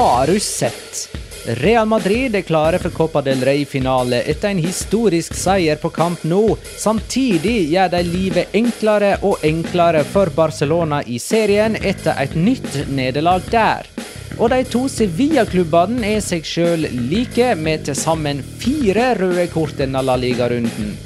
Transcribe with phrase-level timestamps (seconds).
[0.00, 1.16] Har du sett?
[1.44, 6.54] Real Madrid er klare for Copa del Rey-finale etter en historisk seier på Camp Nou.
[6.64, 13.44] Samtidig gjør de livet enklere og enklere for Barcelona i serien etter et nytt nederlag
[13.52, 13.90] der.
[14.38, 20.00] Og de to Sevilla-klubbene er seg sjøl like, med til sammen fire røde kort denne
[20.00, 20.96] La Liga-runden.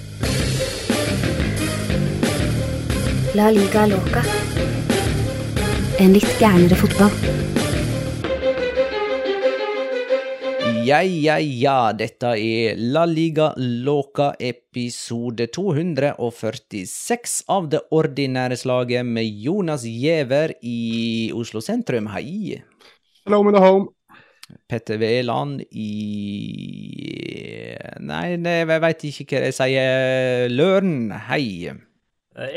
[3.34, 4.22] La liga loca.
[5.98, 7.63] En litt gærnere fotball.
[10.84, 19.24] Ja, ja, ja, dette er La Liga Loca episode 246 av det ordinære slaget med
[19.46, 22.10] Jonas Giæver i Oslo sentrum.
[22.12, 22.60] Hei.
[23.24, 23.88] Hello in the home.
[24.68, 25.88] Petter Veland i
[28.04, 30.52] Nei, jeg veit ikke hva jeg sier.
[30.52, 31.72] Løren, hei.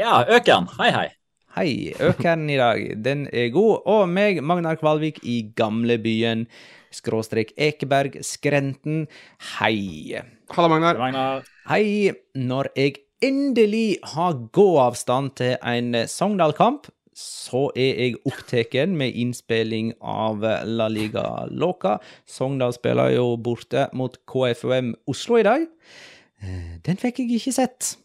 [0.02, 0.68] Ja, Økern.
[0.82, 1.08] Hei, hei.
[1.56, 1.70] Hei.
[2.04, 3.88] Økeren i dag, den er god.
[3.88, 6.44] Og meg, Magnar Kvalvik i gamlebyen.
[6.94, 9.08] Skråstrek Ekeberg, Skrenten.
[9.58, 10.22] Hei.
[10.54, 10.98] Halla, Magnar.
[11.02, 11.48] Magnar.
[11.70, 16.88] Hei, når jeg endelig har gåavstand til en Sogndal-kamp,
[17.18, 21.96] så er jeg opptatt med innspilling av La Liga Låka.
[22.30, 25.66] Sogndal spiller jo borte mot KFUM Oslo i dag.
[26.44, 27.96] Eh, Den fikk jeg ikke sett.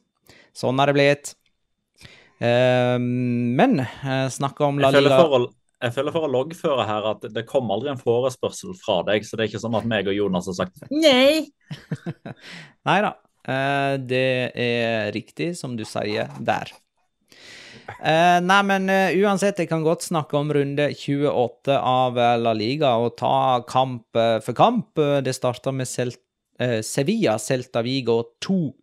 [0.56, 1.34] Sånn har det blitt.
[2.40, 3.84] Eh, Men
[4.32, 7.26] snakka om La Jeg føler, Liga for å, jeg føler for å loggføre her at
[7.34, 10.16] det kom aldri en forespørsel fra deg, så det er ikke sånn at meg og
[10.16, 11.50] Jonas har sagt nei.
[12.88, 13.16] Nei da.
[13.42, 16.70] Eh, det er riktig, som du sier der.
[17.98, 22.94] Eh, nei, men eh, uansett, jeg kan godt snakke om runde 28 av La Liga
[23.02, 25.02] og ta kamp for kamp.
[25.26, 26.14] Det starta med Cel
[26.86, 28.81] Sevilla, Celta Vigo 2-2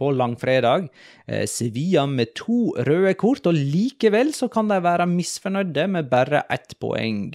[0.00, 0.88] på langfredag.
[1.26, 6.46] Eh, Sevilla med to røde kort, og likevel så kan de være misfornøyde med bare
[6.50, 7.34] ett poeng.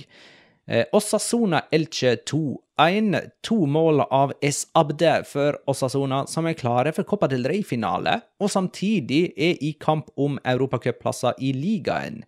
[0.65, 3.19] Osasona Osasuna Elche 2-1.
[3.45, 4.65] To mål av S.
[4.73, 10.09] Abde for Osasona, som er klare for Copa del Rey-finale, og samtidig er i kamp
[10.17, 12.23] om europacupplasser i ligaen.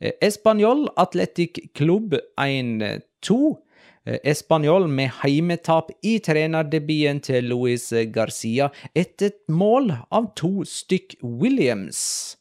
[0.00, 3.56] Eh, Español Athletic Club 1-2.
[4.06, 11.18] Eh, Español med heimetap i trenerdebuten til Luis Garcia etter et mål av to stykk
[11.20, 12.36] Williams.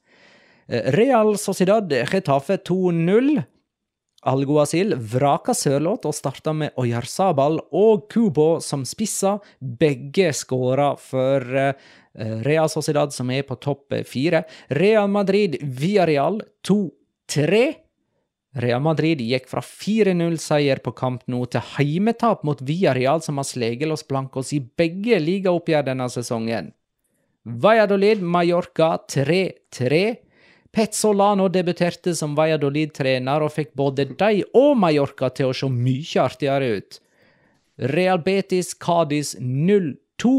[0.69, 3.41] Eh, Real Sociedad Getafe 2-0.
[4.27, 9.37] Alguacil vraka Sørloth og starta med Oyarzabal og Kubo som spissa.
[9.59, 11.73] Begge skåra for eh,
[12.47, 14.45] Real Sociedad, som er på topp fire.
[14.71, 17.88] Real Madrid via Real 2-3.
[18.57, 23.89] Real Madrid gikk fra 4-0-seier på kamp nå til heimetap mot Villarreal, som har sleget
[23.91, 26.71] Los Blancos i begge ligaoppgjør denne sesongen.
[27.45, 30.01] Valladolid Mallorca 3-3.
[30.73, 36.73] Petzolano debuterte som Valladolid-trener og fikk både de og Mallorca til å se mye artigere
[36.77, 36.99] ut.
[37.93, 40.33] Real Betis Cádiz 0-2.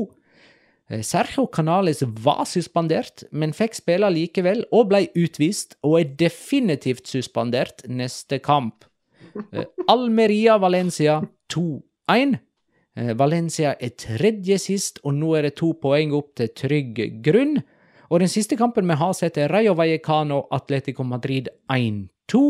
[0.91, 7.11] Eh, Sergio Canales var suspendert, men fikk spille likevel og ble utvist, og er definitivt
[7.11, 8.85] suspendert neste kamp.
[9.53, 11.21] Eh, Almeria-Valencia
[11.53, 12.39] 2-1.
[12.99, 17.61] Eh, Valencia er tredje sist, og nå er det to poeng opp til trygg grunn.
[18.11, 22.41] Og den siste kampen vi har sett, er Rayo Vallecano Atletico Madrid 1-2.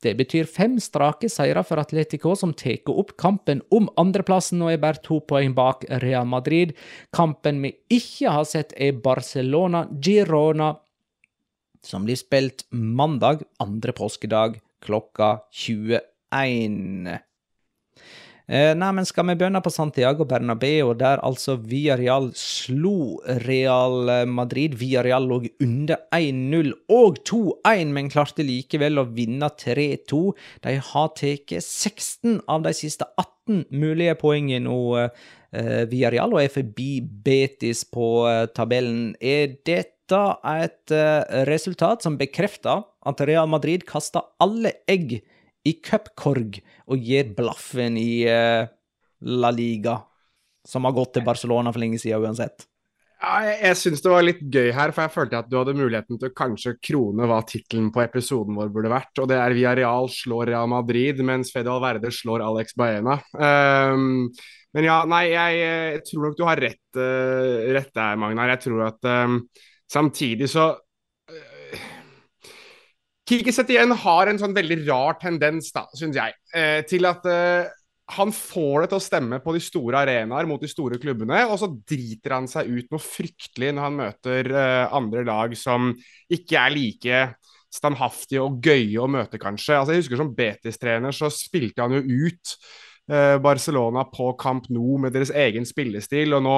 [0.00, 4.80] Det betyr fem strake seire for Atletico, som tar opp kampen om andreplassen og er
[4.80, 6.72] bare to poeng bak Real Madrid.
[7.12, 10.72] Kampen vi ikke har sett, er Barcelona-Girona,
[11.84, 17.20] som blir spilt mandag, andre påskedag, klokka 21.
[18.48, 24.74] Eh, nei, men skal vi begynne på Santiago Bernabeu, der altså Villarreal slo Real Madrid.
[24.80, 30.22] Villarreal lå under 1-0 og 2-1, men klarte likevel å vinne 3-2.
[30.66, 36.54] De har tatt 16 av de siste 18 mulige poengene nå, eh, Villarreal, og er
[36.54, 39.12] forbi Betis på eh, tabellen.
[39.20, 40.90] Er dette et
[41.46, 45.20] resultat som bekrefter at Real Madrid kaster alle egg
[45.70, 48.66] i cupkorg og gir blaffen i uh,
[49.30, 50.00] La Liga,
[50.66, 52.66] som har gått til Barcelona for lenge siden uansett.
[53.20, 55.76] Ja, jeg jeg syns det var litt gøy her, for jeg følte at du hadde
[55.76, 59.12] muligheten til å kanskje krone hva tittelen på episoden vår burde vært.
[59.20, 63.18] Og det er Via Real slår Real Madrid, mens Fede Alverde slår Alex Baena.
[63.36, 64.30] Um,
[64.72, 68.54] men ja, nei, jeg, jeg, tror nok du har rett, uh, rett der, Magnar.
[68.54, 69.42] Jeg tror at um,
[69.90, 70.70] samtidig så
[73.30, 77.68] Kiki Setien har en sånn veldig rar tendens, da, syns jeg, eh, til at eh,
[78.16, 81.60] han får det til å stemme på de store arenaer mot de store klubbene, og
[81.60, 85.92] så driter han seg ut noe fryktelig når han møter eh, andre lag som
[86.32, 87.20] ikke er like
[87.70, 89.76] standhaftige og gøye å møte, kanskje.
[89.78, 92.56] Altså, jeg husker Som Betis-trener så spilte han jo ut
[93.12, 96.56] eh, Barcelona på Camp Nou med deres egen spillestil, og nå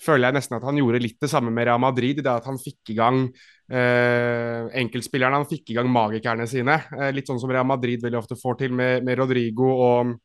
[0.00, 2.48] føler jeg nesten at han gjorde litt det samme med Real Madrid, i det at
[2.48, 3.26] han fikk i gang
[3.70, 5.40] eh, enkeltspillerne.
[5.42, 6.78] Han fikk i gang magikerne sine.
[6.96, 10.16] Eh, litt sånn som Real Madrid veldig ofte får til med, med Rodrigo og,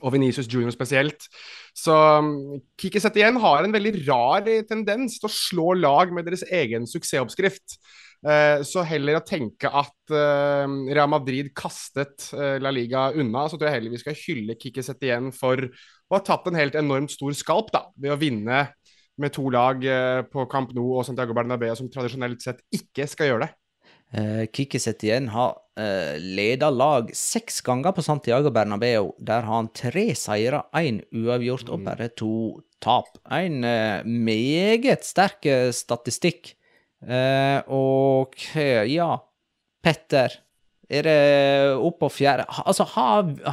[0.00, 1.28] og Venicius Junior spesielt.
[1.76, 6.46] Så um, Kiki Setien har en veldig rar tendens til å slå lag med deres
[6.50, 7.78] egen suksessoppskrift.
[8.22, 13.58] Eh, så heller å tenke at eh, Real Madrid kastet eh, La Liga unna, så
[13.58, 17.10] tror jeg heller vi skal hylle Kiki Setien for å ha tatt en helt enormt
[17.10, 18.68] stor skalp da, ved å vinne
[19.22, 23.30] med to lag eh, på Camp Nou og Santiago Bernabeu som tradisjonelt sett ikke skal
[23.30, 23.52] gjøre det.
[24.12, 29.14] Uh, Kikki Setien har uh, leda lag seks ganger på Santiago Bernabeu.
[29.16, 32.34] Der har han tre seire, én uavgjort og bare to
[32.84, 33.16] tap.
[33.32, 36.52] En uh, meget sterk statistikk.
[37.02, 39.14] Uh, og ja,
[39.82, 40.36] Petter
[40.92, 43.08] er det opp på fjerde Altså, ha,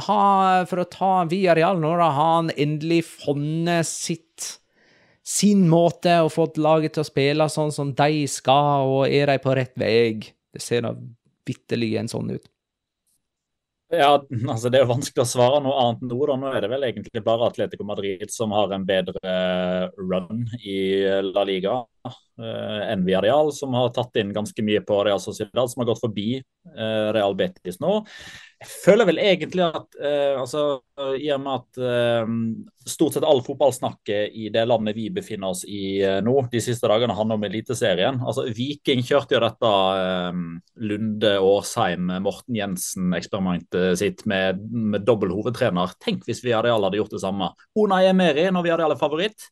[0.06, 0.20] ha,
[0.68, 4.59] for å ta Via Real nå, da har han endelig funnet sitt
[5.30, 9.42] sin måte og fått laget til å spille sånn som de skal, og er de
[9.42, 10.18] på rett vei?
[10.50, 10.94] Det ser da
[11.46, 12.48] vitterlig en sånn ut.
[13.90, 14.12] Ja,
[14.46, 16.18] altså Det er jo vanskelig å svare noe annet nå.
[16.28, 16.36] da.
[16.38, 19.34] Nå er det vel egentlig bare Atletico Madrid som har en bedre
[19.98, 20.76] run i
[21.26, 21.80] La Liga
[22.40, 26.28] enn Villarreal, som har tatt inn ganske mye på Real Sociedad, som har gått forbi
[26.40, 28.00] uh, Real Betis nå.
[28.60, 30.64] Jeg føler vel egentlig at uh, altså,
[31.16, 36.00] I og med at stort sett all fotballsnakket i det landet vi befinner oss i
[36.24, 38.18] nå, de siste dagene handler om Eliteserien.
[38.20, 39.70] Altså, Viking kjørte jo dette
[40.90, 45.94] Lunde Årsheim, Morten Jensen-eksperimentet sitt med, med dobbel hovedtrener.
[46.02, 47.52] Tenk hvis vi hadde, hadde gjort det samme.
[47.78, 49.48] Unai Emeri når vi hadde alle favoritt.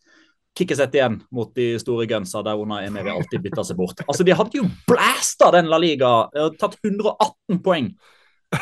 [0.59, 4.03] Kickesett igjen mot de store gunsa der Unai Emeri alltid bytter seg bort.
[4.07, 6.13] Altså, De hadde jo blæsta den La Liga,
[6.59, 7.93] tatt 118 poeng.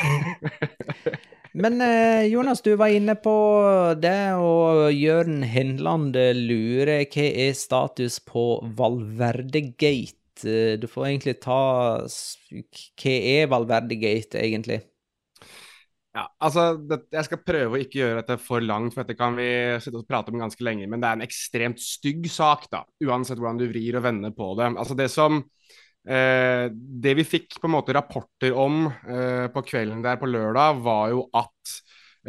[1.56, 3.32] Men eh, Jonas, du var inne på
[3.96, 8.44] det, og Jørn Henland lurer hva er status på
[8.76, 10.44] Valverde-gate?
[10.44, 11.62] Eh, du får egentlig ta
[12.04, 14.82] Hva er Valverde-gate, egentlig?
[16.16, 19.37] Ja, altså, det, Jeg skal prøve å ikke gjøre dette for langt, for dette kan
[19.37, 19.49] vi
[19.85, 20.88] sitte og prate om ganske lenge.
[20.88, 24.54] Men det er en ekstremt stygg sak, da, uansett hvordan du vrir og vender på
[24.58, 24.73] det.
[24.75, 25.44] Altså, Det som
[26.06, 30.78] Eh, det vi fikk på en måte rapporter om eh, på kvelden der på lørdag,
[30.85, 31.73] var jo at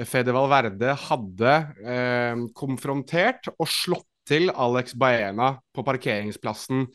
[0.10, 1.54] Fede Valverde hadde
[1.86, 6.88] eh, konfrontert og slått til Alex Baena på parkeringsplassen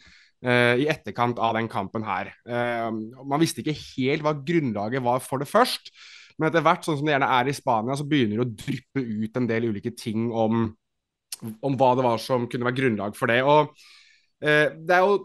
[0.44, 2.32] eh, i etterkant av den kampen her.
[2.50, 5.94] Eh, man visste ikke helt hva grunnlaget var for det først,
[6.42, 9.02] men etter hvert, sånn som det gjerne er i Spania, så begynner det å dryppe
[9.22, 10.64] ut en del ulike ting om,
[11.62, 13.37] om hva det var som kunne være grunnlag for det.
[13.46, 13.70] Og
[14.42, 15.20] eh, det er jo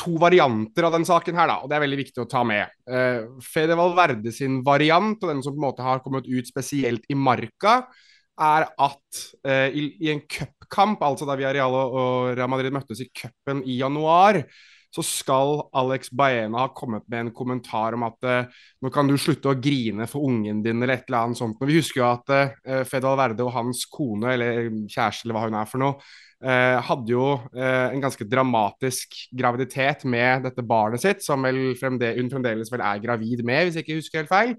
[0.00, 2.76] to varianter av den saken her, da, og det er veldig viktig å ta med.
[2.92, 7.08] Eh, Fede Valverde sin variant, og den som på en måte har kommet ut spesielt
[7.08, 7.80] i Marca,
[8.40, 13.08] er at eh, i, i, en cupkamp, altså da Villarreal og Real Madrid møttes i
[13.08, 14.42] cupen i januar,
[14.94, 19.16] så skal Alex Baena ha kommet med en kommentar om at uh, nå kan du
[19.20, 21.60] slutte å grine for ungen din, eller et eller annet sånt.
[21.60, 25.60] Men vi husker jo at Fedal Verde og hans kone, eller kjæreste, eller hva hun
[25.60, 31.20] er for noe, Eh, hadde jo eh, en ganske dramatisk graviditet med dette barnet sitt,
[31.20, 31.44] som
[31.76, 34.54] fremde, hun fremdeles vel er gravid med, hvis jeg ikke husker helt feil.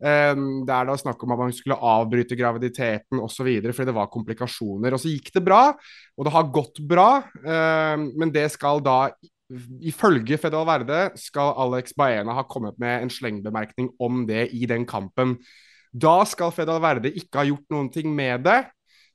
[0.00, 3.50] Um, det er da snakk om at man skulle avbryte graviditeten osv.
[3.68, 4.96] fordi det var komplikasjoner.
[4.96, 5.74] Og så gikk det bra,
[6.16, 7.10] og det har gått bra,
[7.44, 9.12] um, men det skal da
[9.82, 14.86] Ifølge Fedal Verde skal Alex Baena ha kommet med en slengbemerkning om det i den
[14.86, 15.38] kampen.
[15.90, 18.60] Da skal Fedal Verde ikke ha gjort noen ting med det.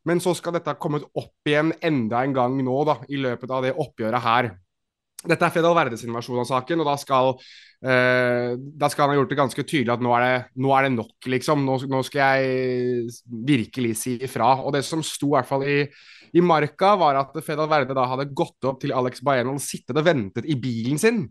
[0.05, 3.49] Men så skal dette ha kommet opp igjen enda en gang nå, da, i løpet
[3.49, 4.51] av det oppgjøret her.
[5.25, 7.31] Dette er Fedal Verdes versjon av saken, og da skal,
[7.81, 10.85] eh, da skal han ha gjort det ganske tydelig at nå er det, nå er
[10.85, 11.65] det nok, liksom.
[11.65, 13.09] Nå, nå, skal jeg
[13.47, 14.51] virkelig si ifra.
[14.61, 15.79] Og det som sto i hvert fall i,
[16.35, 19.97] i Marka, var at Fedal Verde da hadde gått opp til Alex Baena og sittet
[19.97, 21.25] og ventet i bilen sin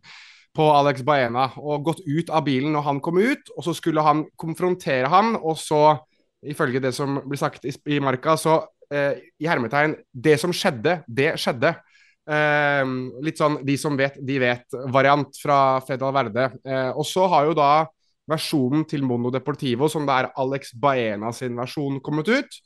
[0.55, 4.05] på Alex Baena og gått ut av bilen når han kom ut, og så skulle
[4.07, 5.99] han konfrontere ham, og så
[6.45, 8.61] ifølge det som blir sagt i, i Marka, så
[8.93, 11.75] eh, i hermetegn Det som skjedde, det skjedde.
[12.25, 12.85] Eh,
[13.25, 16.49] litt sånn de som vet, de vet-variant fra Fedal Verde.
[16.65, 17.73] Eh, og så har jo da
[18.31, 22.59] versjonen til Mono Deportivo, som det er Alex Baena sin versjon, kommet ut.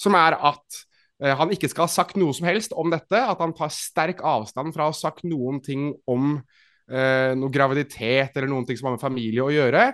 [0.00, 0.80] Som er at
[1.22, 3.20] eh, han ikke skal ha sagt noe som helst om dette.
[3.20, 6.36] At han tar sterk avstand fra å ha sagt noen ting om
[6.90, 9.88] eh, noe graviditet eller noen ting som har med familie å gjøre.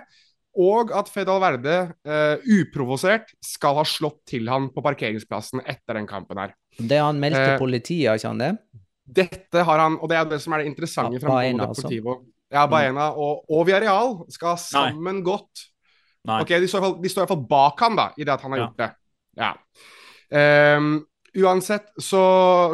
[0.59, 6.09] Og at Fedal Verde eh, uprovosert skal ha slått til han på parkeringsplassen etter den
[6.09, 6.55] kampen her.
[6.75, 8.51] Det har han meldt til uh, politiet, ikke han det?
[9.11, 12.15] Dette har han, og det er det som er det interessante ja, fra Deportivo.
[12.15, 12.31] altså.
[12.51, 15.25] Ja, Baena og, og Villarreal skal sammen Nei.
[15.25, 15.67] gått.
[16.27, 16.41] Nei.
[16.43, 18.65] Ok, De står, i hvert fall bak han da, i det at han har ja.
[18.67, 18.89] gjort det.
[19.39, 19.51] Ja.
[20.77, 20.91] Um,
[21.41, 22.21] uansett så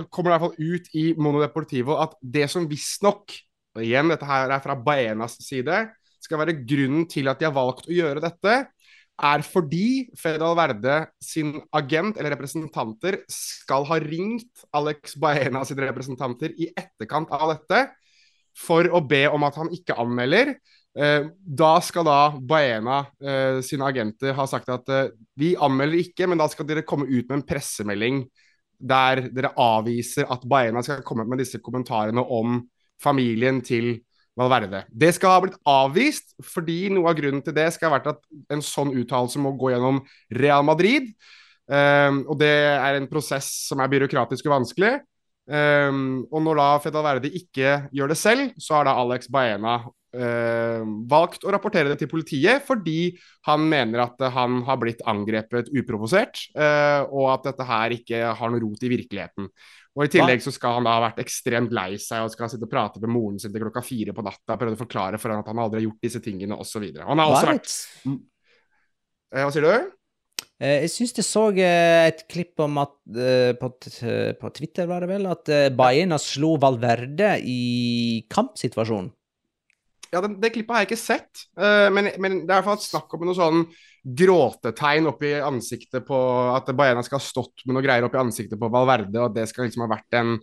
[0.10, 3.34] kommer det i hvert fall ut i Mono Deportivo at det som visstnok
[3.78, 5.84] Og igjen, dette her er fra Baenas side
[6.22, 8.54] skal være grunnen til at de har valgt å gjøre dette,
[9.18, 16.54] er fordi Fedal Verde sin agent eller representanter skal ha ringt Alex Baena sine representanter
[16.54, 17.88] i etterkant av dette
[18.58, 20.56] for å be om at han ikke anmelder.
[20.98, 26.30] Eh, da skal da Baena eh, sine agenter ha sagt at eh, vi anmelder ikke,
[26.30, 28.24] men da skal dere komme ut med en pressemelding
[28.78, 32.60] der dere avviser at Baena skal komme med disse kommentarene om
[33.02, 33.96] familien til
[34.38, 34.84] Valverde.
[34.94, 38.24] Det skal ha blitt avvist, fordi noe av grunnen til det skal ha vært at
[38.54, 40.04] en sånn uttalelse må gå gjennom
[40.38, 41.12] Real Madrid.
[41.68, 44.98] Um, og det er en prosess som er byråkratisk og vanskelig.
[45.48, 49.78] Um, og når da Fedal Verde ikke gjør det selv, så har da Alex Baena
[49.88, 53.14] uh, valgt å rapportere det til politiet fordi
[53.48, 58.54] han mener at han har blitt angrepet uprovosert, uh, og at dette her ikke har
[58.54, 59.50] noe rot i virkeligheten.
[59.98, 62.68] Og I tillegg så skal han da ha vært ekstremt lei seg og skal sitte
[62.68, 64.54] og prate med moren sin til klokka fire på natta.
[64.54, 66.86] Prøvde å forklare for han at han aldri har gjort disse tingene osv.
[67.02, 67.74] Han har også vært
[68.06, 69.90] eh, Hva sier du?
[70.62, 72.94] Eh, jeg syns jeg så eh, et klipp om at
[73.58, 79.10] på, på Twitter, var det vel, at Bayern slo Valverde i kampsituasjonen.
[80.14, 82.80] Ja, det, det klippet har jeg ikke sett, men, men det er i hvert fall
[82.84, 83.66] snakk om noe sånn
[84.08, 86.18] gråtetegn oppi ansiktet på
[86.54, 89.48] At Baena skal ha stått med noe greier oppi ansiktet på Valverde, og at det
[89.52, 90.38] skal liksom ha vært en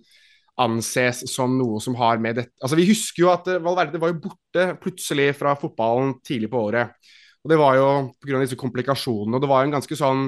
[0.64, 4.12] anses som noe som har med dette Altså, vi husker jo at eh, Valverde var
[4.12, 6.92] jo borte plutselig fra fotballen tidlig på året.
[7.42, 7.88] Og det var jo
[8.22, 8.42] pga.
[8.42, 9.34] disse komplikasjonene.
[9.36, 10.22] Og det var jo en ganske sånn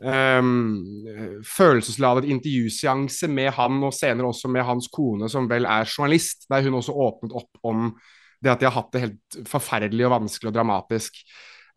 [0.00, 6.48] um, følelsesladet intervjuseanse med han, og senere også med hans kone, som vel er journalist,
[6.50, 7.92] der hun også åpnet opp om
[8.40, 11.20] det at de har hatt det helt forferdelig og vanskelig og dramatisk.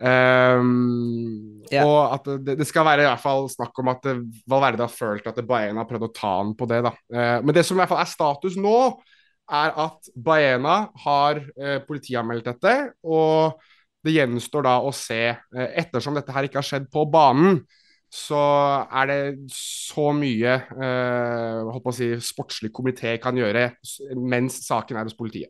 [0.03, 1.85] Um, yeah.
[1.85, 4.07] Og at det, det, skal være i hvert fall snakk om at
[4.49, 6.81] Valverde har følt at Baena har prøvd å ta han på det.
[6.87, 8.79] da uh, Men det som i hvert fall er status nå,
[9.53, 12.75] er at Baena har uh, politianmeldt dette.
[13.05, 13.61] Og
[14.03, 17.61] det gjenstår da å se, uh, ettersom dette her ikke har skjedd på banen,
[18.13, 18.43] så
[18.93, 19.19] er det
[19.53, 23.71] så mye uh, å si, sportslig komité kan gjøre
[24.21, 25.49] mens saken er hos politiet.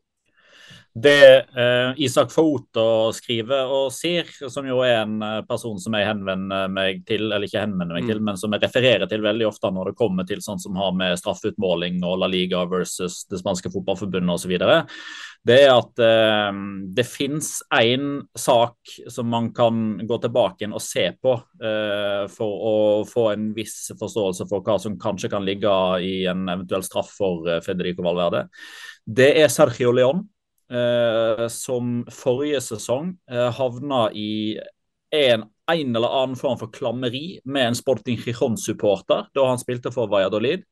[0.94, 6.06] Det eh, Isak Foto skriver og sier, som jo er en eh, person som jeg
[6.06, 8.10] henvender meg til, eller ikke henvender meg Mm.
[8.12, 10.92] til, men som jeg refererer til veldig ofte når det kommer til sånn som har
[10.94, 14.54] med straffeutmåling og La Liga versus det spanske fotballforbundet osv.,
[15.44, 16.60] det er at eh,
[16.96, 21.34] det fins én sak som man kan gå tilbake og se på
[21.64, 22.76] eh, for å
[23.10, 25.74] få en viss forståelse for hva som kanskje kan ligge
[26.06, 28.46] i en eventuell straff for eh, Federico Valverde.
[29.04, 30.24] Det er Sergio León
[31.52, 34.58] som forrige sesong eh, havna i
[35.14, 40.10] en, en eller annen form for klammeri med en Sporting Gijon-supporter da han spilte for
[40.12, 40.66] Valladolid.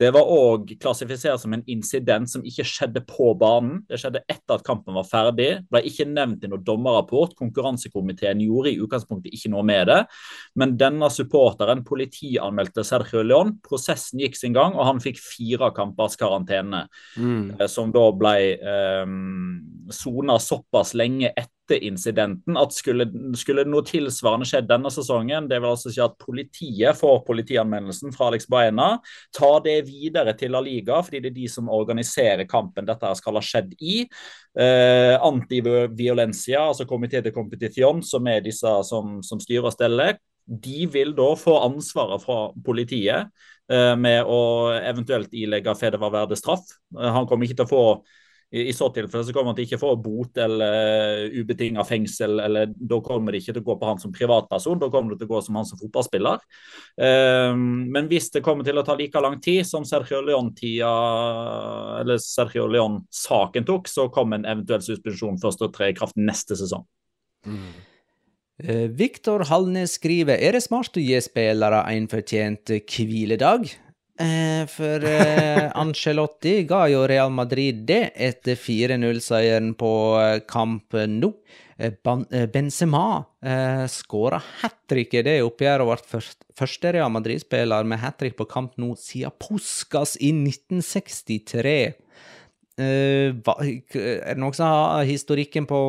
[0.00, 3.82] Det var òg klassifisert som en incident som ikke skjedde på banen.
[3.84, 5.48] Det skjedde etter at kampen var ferdig.
[5.68, 7.34] Ble ikke nevnt i noen dommerrapport.
[7.36, 9.98] Konkurransekomiteen gjorde i utgangspunktet ikke noe med det.
[10.56, 13.58] Men denne supporteren politianmeldte Sergio León.
[13.66, 16.86] Prosessen gikk sin gang, og han fikk fire kampers karantene
[17.18, 17.60] Mm.
[17.60, 18.34] eh, som da ble
[19.92, 23.06] sona såpass lenge etter incidenten at skulle,
[23.38, 28.30] skulle noe tilsvarende skjedd denne sesongen, det vil altså si at politiet får politianmeldelsen fra
[28.30, 28.90] Alex Baena,
[29.36, 33.38] ta det videre til La Liga, fordi det er de som organiserer kampen dette skal
[33.38, 34.00] ha skjedd i.
[34.58, 40.18] Eh, Antiviolencia, altså Comité de Competition, som er disse som, som styrer og steller,
[40.50, 43.28] de vil da få ansvaret fra politiet
[43.70, 44.40] eh, med å
[44.80, 46.66] eventuelt ilegge Fede Valverde straff.
[46.98, 47.84] Eh, Han kommer ikke til å få
[48.50, 52.40] i, så tilfelle så kommer han til ikke få bot eller ubetinga fengsel.
[52.42, 55.20] eller Da kommer det ikke til å gå på han som privatperson, da kommer det
[55.20, 56.42] til å gå som han som fotballspiller.
[57.06, 60.94] Eh, men hvis det kommer til å ta like lang tid som Sergio León-tida,
[62.00, 66.58] eller Sergio Leon-saken tok, så kommer en eventuell suspensjon først og tre i kraft neste
[66.58, 66.82] sesong.
[67.46, 67.70] Mm.
[68.92, 73.70] Viktor Halnes skriver Er det smart å gi spillere en fortjent hviledag?
[74.20, 79.92] Eh, for eh, Ancelotti ga jo Real Madrid det etter 4-0-seieren på
[80.50, 81.32] Camp Nou.
[81.80, 81.94] Eh,
[82.30, 86.20] eh, Benzema eh, skåra hat trick i det oppgjøret og ble
[86.60, 91.78] første Real Madrid-spiller med hat trick på Camp Nou siden Puskas i 1963.
[92.80, 95.80] Eh, er det noen som har historikken på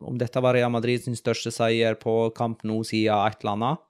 [0.00, 3.86] om dette var Real Madrid sin største seier på Camp Nou siden et eller annet?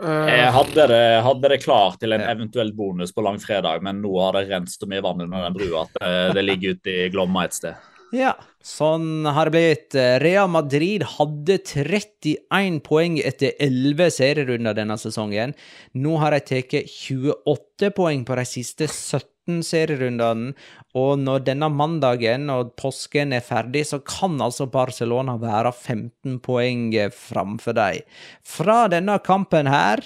[0.00, 4.38] Jeg hadde det, hadde det klart til en eventuell bonus på langfredag, men nå har
[4.38, 7.46] det rent så mye vann under den brua at det, det ligger ute i Glomma
[7.46, 7.88] et sted.
[8.10, 8.32] Ja,
[8.66, 9.96] sånn har det blitt.
[10.22, 15.54] Real Madrid hadde 31 poeng etter 11 serierunder denne sesongen.
[15.94, 19.28] Nå har de tatt 28 poeng på de siste 17
[19.66, 20.54] serierundene,
[20.98, 26.90] og når denne mandagen og påsken er ferdig, så kan altså Barcelona være 15 poeng
[27.14, 28.02] framfor dem.
[28.42, 30.02] Fra denne kampen her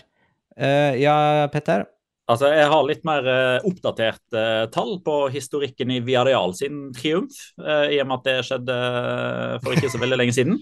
[0.61, 1.87] uh, Ja, Petter?
[2.25, 7.37] Altså, Jeg har litt mer uh, oppdatert uh, tall på historikken i Villarreal sin triumf,
[7.61, 8.79] uh, i og med at det skjedde
[9.65, 10.61] for ikke så veldig lenge siden.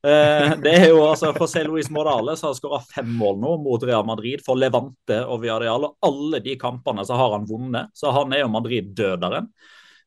[0.00, 4.06] Eh, det er jo altså José Luis Morales har skåra fem mål nå mot Real
[4.08, 5.90] Madrid for Levante og Villarreal.
[5.90, 9.50] Og alle de kampene så har han vunnet, så han er jo Madrid-døderen.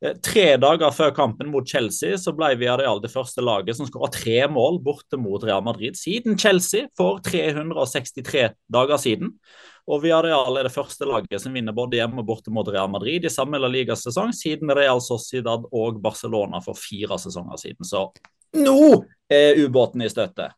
[0.04, 4.10] Eh, Tre dager før kampen mot Chelsea så ble Villarreal det første laget som skåra
[4.14, 9.38] tre mål borte mot Real Madrid siden Chelsea for 363 dager siden.
[9.84, 13.28] Og Villarreal er det første laget som vinner både hjemme og borte mot Real Madrid
[13.28, 17.86] i samme La Liga-sesong siden Real Sociedad og Barcelona for fire sesonger siden.
[17.86, 18.08] Så
[18.58, 20.52] nå er ubåten i støtte!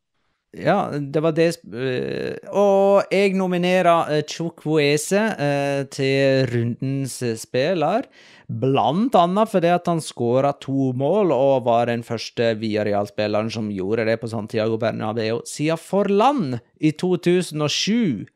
[0.56, 8.08] Ja, det var det eh, Og jeg nominerer uh, Chukwueze eh, til rundens eh, spiller.
[8.48, 14.06] Blant annet fordi at han skåra to mål og var den første Viareal-spilleren som gjorde
[14.08, 18.30] det på Santiago Bernabeu siden Forland i 2007.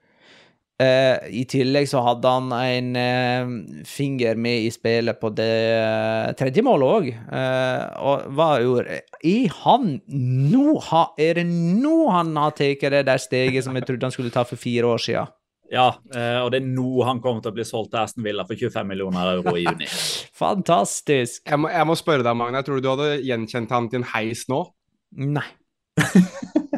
[0.80, 6.30] Eh, I tillegg så hadde han en uh, finger med i spillet på det uh,
[6.40, 7.10] tredje målet òg.
[8.00, 13.20] og hva gjorde I han Nå ha, Er det nå han har tatt det der
[13.20, 15.36] steget som jeg trodde han skulle ta for fire år siden?
[15.70, 18.46] Ja, eh, og det er nå han kommer til å bli solgt til Aston Villa
[18.48, 19.90] for 25 millioner euro i juni.
[20.42, 21.44] Fantastisk.
[21.46, 22.64] Jeg må, jeg må spørre deg, Magne.
[22.66, 24.64] Tror du hadde gjenkjent han til en heis nå?
[25.30, 25.46] Nei.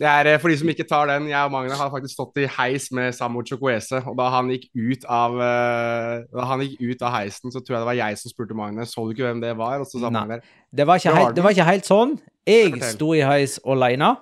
[0.00, 2.40] Det er eh, For de som ikke tar den, jeg og Magne har faktisk stått
[2.42, 4.02] i heis med Samu Chukwueze.
[4.08, 7.76] Og da han gikk ut av eh, Da han gikk ut av heisen, så tror
[7.76, 8.88] jeg det var jeg som spurte Magne.
[8.88, 9.80] Så du ikke hvem det var?
[9.82, 12.18] Og så sa Magne Det var, ikke helt, det var ikke helt sånn.
[12.48, 14.14] Jeg sto i heis aleine.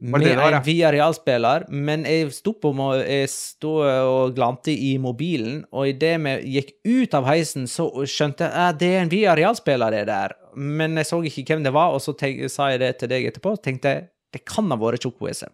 [0.00, 0.48] Med det det var, ja.
[0.48, 0.64] en ja?
[0.64, 6.70] Villarreal-spiller, men jeg sto, på, jeg sto og glante i mobilen, og idet vi gikk
[6.88, 10.32] ut av heisen, så skjønte jeg at det er en Via-realspiller, det der.
[10.56, 13.28] Men jeg så ikke hvem det var, og så tenk, sa jeg det til deg
[13.28, 15.48] etterpå, tenkte jeg det kan ha vært Chukwueze.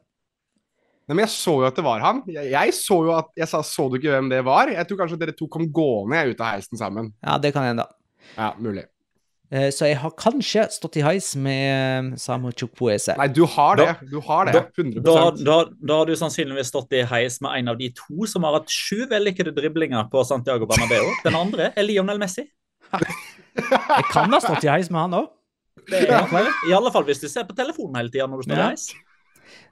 [1.06, 2.24] Nei, men Jeg så jo at det var han.
[2.26, 4.72] Jeg, jeg så jo at Jeg sa så du ikke hvem det var?
[4.74, 7.12] Jeg tror kanskje dere to kom gående ut av heisen sammen.
[7.22, 7.86] Ja, det kan hende.
[8.34, 8.82] Ja, mulig.
[9.54, 13.14] Eh, Så jeg har kanskje stått i heis med eh, Samu Chukwueze.
[13.20, 13.86] Nei, du har det.
[14.10, 14.56] Du har det.
[14.58, 17.92] Da, 100 da, da, da har du sannsynligvis stått i heis med en av de
[17.94, 21.06] to som har hatt sju vellykkede driblinger på Santiago Bernabeu.
[21.22, 22.48] Den andre er Lionel Messi.
[23.56, 25.30] Jeg kan ha stått i heis med han òg.
[25.86, 28.70] I alle fall hvis du ser på telefonen hele tida når du står Ja.
[28.72, 28.88] reis.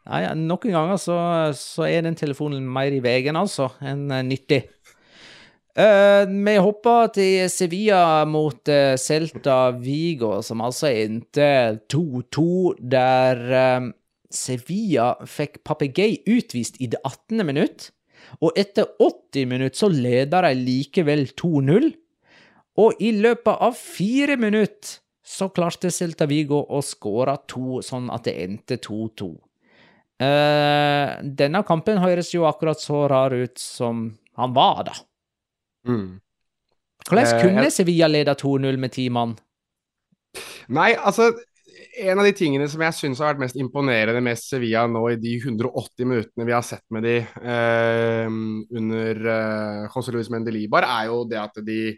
[0.05, 1.17] Nei, noen ganger så,
[1.57, 4.61] så er den telefonen mer i veien, altså, enn eh, nyttig.
[5.75, 12.45] Eh, vi hopper til Sevilla mot uh, Celta Vigo, som altså endte 2-2,
[12.79, 13.89] der uh,
[14.31, 17.43] Sevilla fikk Papegøy utvist i det 18.
[17.49, 17.89] minutt,
[18.39, 21.91] og etter 80 minutt så leder de likevel 2-0.
[22.85, 28.27] Og i løpet av fire minutter så klarte Celta Vigo å skåre to, sånn at
[28.29, 29.31] det endte 2-2.
[30.23, 34.07] Uh, denne kampen høres jo akkurat så rar ut som
[34.39, 34.95] han var, da.
[35.89, 36.21] Mm.
[37.05, 39.37] Hvordan Eh, kunne jeg- Sevilla lede 2-0 med ti mann?
[40.69, 41.33] Nei, altså
[41.97, 45.17] En av de tingene som jeg syns har vært mest imponerende med Sevilla nå i
[45.17, 51.07] de 180 minuttene vi har sett med de uh, under eh, José Luis Mendelibar, er
[51.07, 51.97] jo det at de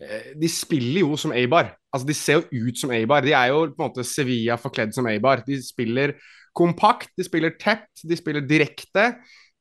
[0.00, 1.76] eh, De spiller jo som Eibar.
[1.96, 3.24] Altså, de ser jo ut som Eibar.
[3.24, 5.42] De er jo på en måte Sevilla forkledd som Eibar.
[5.46, 6.16] De spiller
[6.56, 9.14] kompakt, de spiller tett, de spiller direkte.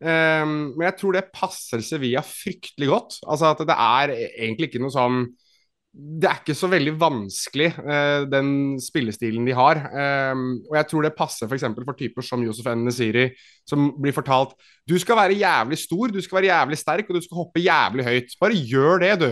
[0.03, 3.17] Um, men jeg tror det passer Sevilla fryktelig godt.
[3.23, 5.21] Altså at det er egentlig ikke noe sånn
[5.95, 8.49] Det er ikke så veldig vanskelig, uh, den
[8.83, 9.79] spillestilen de har.
[10.35, 11.63] Um, og jeg tror det passer f.eks.
[11.69, 12.83] For, for typer som Josef N.
[12.83, 13.29] Nesiri,
[13.63, 17.23] som blir fortalt du skal være jævlig stor, du skal være jævlig sterk, og du
[17.23, 18.35] skal hoppe jævlig høyt.
[18.43, 19.29] Bare gjør det, du.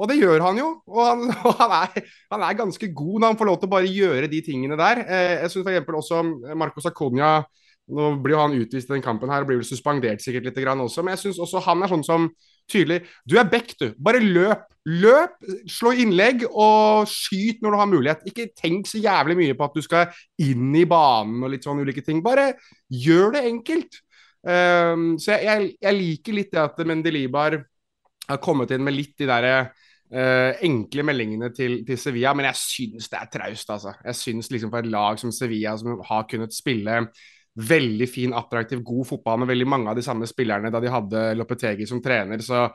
[0.00, 0.68] Og det gjør han jo.
[0.88, 3.74] Og han, og han, er, han er ganske god når han får lov til å
[3.76, 5.04] bare gjøre de tingene der.
[5.04, 5.96] Eh, jeg synes f.eks.
[6.02, 6.22] også
[6.58, 7.40] Marcos Aconia
[7.90, 10.58] Nå blir jo han utvist i den kampen her og blir vel suspendert sikkert litt
[10.62, 12.28] også, men jeg syns også han er sånn som
[12.70, 13.88] tydelig Du er back, du.
[13.98, 14.62] Bare løp.
[14.86, 15.34] Løp,
[15.68, 18.22] slå innlegg og skyt når du har mulighet.
[18.30, 21.82] Ikke tenk så jævlig mye på at du skal inn i banen og litt sånn
[21.82, 22.22] ulike ting.
[22.24, 22.52] Bare
[22.88, 24.00] gjør det enkelt.
[24.40, 27.58] Um, så jeg, jeg, jeg liker litt det at Mendelibar
[28.30, 29.56] har kommet inn med litt de derre
[30.14, 33.94] uh, enkle meldingene til, til, Sevilla, men jeg syns det er traust, altså.
[34.04, 37.02] Jeg syns liksom for et lag som Sevilla, som har kunnet spille
[37.60, 41.22] veldig fin, attraktiv, god fotball med veldig mange av de samme spillerne da de hadde
[41.36, 42.68] Lopetegi som trener, så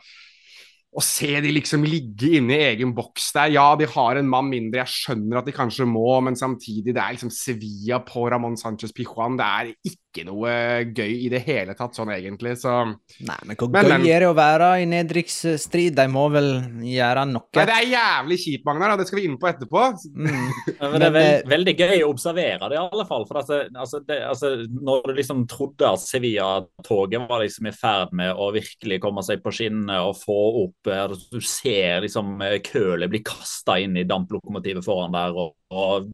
[0.96, 3.52] å se de liksom ligge inne i egen boks der.
[3.58, 7.02] Ja, de har en mann mindre, jeg skjønner at de kanskje må, men samtidig, det
[7.04, 9.36] er liksom Sevilla på Ramón Sánchez Pijuan.
[9.40, 12.86] Det er ikke noe gøy i det hele tatt, sånn egentlig, så
[13.20, 15.96] Nei, men hvor Men- gøy men- er det å være i nedrykksstrid?
[15.96, 17.44] De må vel gjøre noe?
[17.56, 19.84] Nei, det er jævlig kjipt, Magnar, og det skal vi inn på etterpå.
[20.16, 20.52] Mm.
[20.92, 23.26] Men det er veld, veldig gøy å observere det, i alle fall.
[23.26, 28.14] For at, altså, det, altså, når du liksom trodde at Sevilla-toget var liksom i ferd
[28.14, 32.60] med å virkelig komme seg på skinnene og få opp eh, Du ser liksom eh,
[32.66, 36.12] kølet bli kasta inn i damplokomotivet foran der, og, og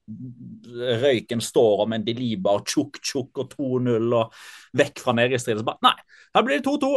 [1.01, 4.37] røyken står om en Deliba og tjukk, tjukk og 2-0 og
[4.79, 5.67] vekk fra nedrykksstriden.
[5.83, 5.97] Nei,
[6.35, 6.93] her blir det 2-2.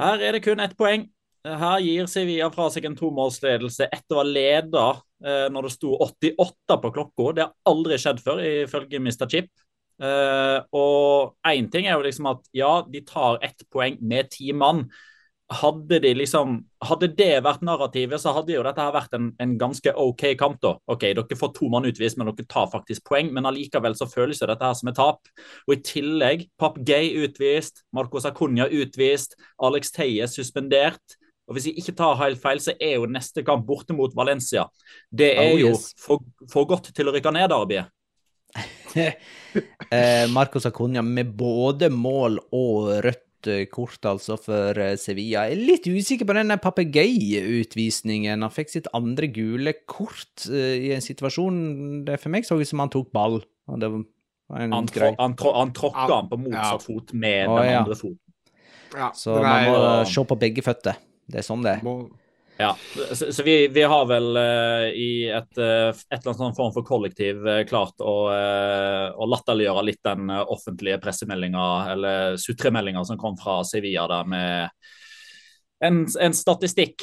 [0.00, 1.08] Her er det kun ett poeng.
[1.44, 4.84] Her gir Sevilla fra seg en tomålsledelse etter å ha leda
[5.24, 7.26] eh, når det sto 88 på klokka.
[7.36, 9.26] Det har aldri skjedd før, ifølge Mr.
[9.28, 9.50] Chip.
[10.02, 14.54] Eh, og én ting er jo liksom at ja, de tar ett poeng med ti
[14.56, 14.86] mann.
[15.54, 16.56] Hadde, de liksom,
[16.88, 20.60] hadde det vært narrativet, så hadde jo dette her vært en, en ganske OK kamp.
[20.64, 20.74] da.
[20.90, 23.32] Ok, Dere får to mann utvist, men dere tar faktisk poeng.
[23.34, 25.32] Men allikevel så føles jo dette her som et tap.
[25.68, 31.18] Og i tillegg, Pap Gay utvist, Marcos Sacunya utvist, Alex Teie suspendert.
[31.48, 34.64] Og Hvis jeg ikke tar helt feil, så er jo neste kamp borte mot Valencia.
[35.12, 37.90] Det er Oh, jo for, for godt til å rykke ned, arbeidet.
[39.90, 45.44] eh, Marcos Acuña med både mål og rødt eh, kort, altså, for eh, Sevilla.
[45.48, 48.42] Jeg er litt usikker på den papegøyeutvisningen.
[48.44, 52.68] Han fikk sitt andre gule kort eh, i en situasjon det for meg så ut
[52.70, 53.40] som han tok ball.
[53.70, 55.12] Og det var en Han, grei.
[55.12, 56.18] trå, han, trå, han tråkka Ja.
[56.20, 57.78] han på motsatt fot med Å, den ja.
[57.82, 58.20] andre foten.
[58.94, 60.94] Ja, Så man må jo- se på begge føtter.
[61.26, 61.80] Det er sånn det er.
[62.56, 62.76] Ja,
[63.14, 66.74] så, så vi, vi har vel uh, i et, uh, et eller annet sånn form
[66.76, 71.64] for kollektiv uh, klart å, å latterliggjøre litt den offentlige pressemeldinga
[71.94, 74.84] eller sutremeldinga som kom fra Sevilla der med
[75.84, 77.02] en, en statistikk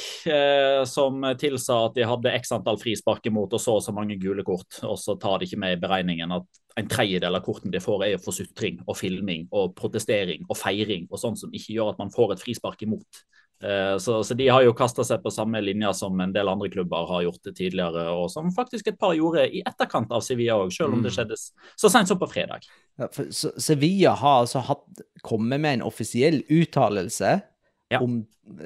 [0.88, 4.42] som tilsa at de hadde x antall frispark imot og så og så mange gule
[4.42, 6.48] kort, og så tar de ikke med i beregningen at
[6.80, 11.06] en tredjedel av kortene de får, er for sutring og filming og protestering og feiring
[11.10, 13.22] og sånn som ikke gjør at man får et frispark imot.
[13.62, 16.70] Eh, så, så, de har jo kasta seg på samme linje som en del andre
[16.72, 20.58] klubber har gjort det tidligere, og som faktisk et par gjorde i etterkant av Sevilla
[20.58, 21.16] òg, selv om det mm.
[21.18, 22.66] skjedde så seint som på fredag.
[22.98, 27.36] Ja, Sevilla har altså hatt, kommet med en offisiell uttalelse
[27.92, 28.00] ja.
[28.00, 28.24] om,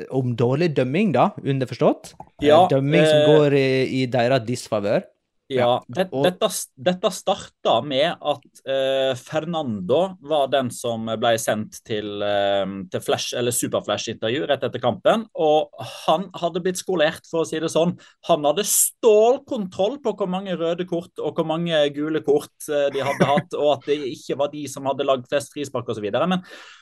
[0.09, 2.15] om, dårlig dømming, da, underforstått?
[2.45, 3.69] Ja, dømming som eh, går i,
[4.01, 5.05] i deres disfavør?
[5.47, 12.09] Ja, det, dette, dette starta med at eh, Fernando var den som ble sendt til,
[12.27, 15.23] eh, til Flash, eller Superflash-intervju rett etter kampen.
[15.39, 15.71] Og
[16.07, 17.95] han hadde blitt skolert, for å si det sånn.
[18.27, 23.07] Han hadde stålkontroll på hvor mange røde kort og hvor mange gule kort eh, de
[23.07, 26.11] hadde hatt, og at det ikke var de som hadde lagd flest frispark osv.
[26.11, 26.41] Men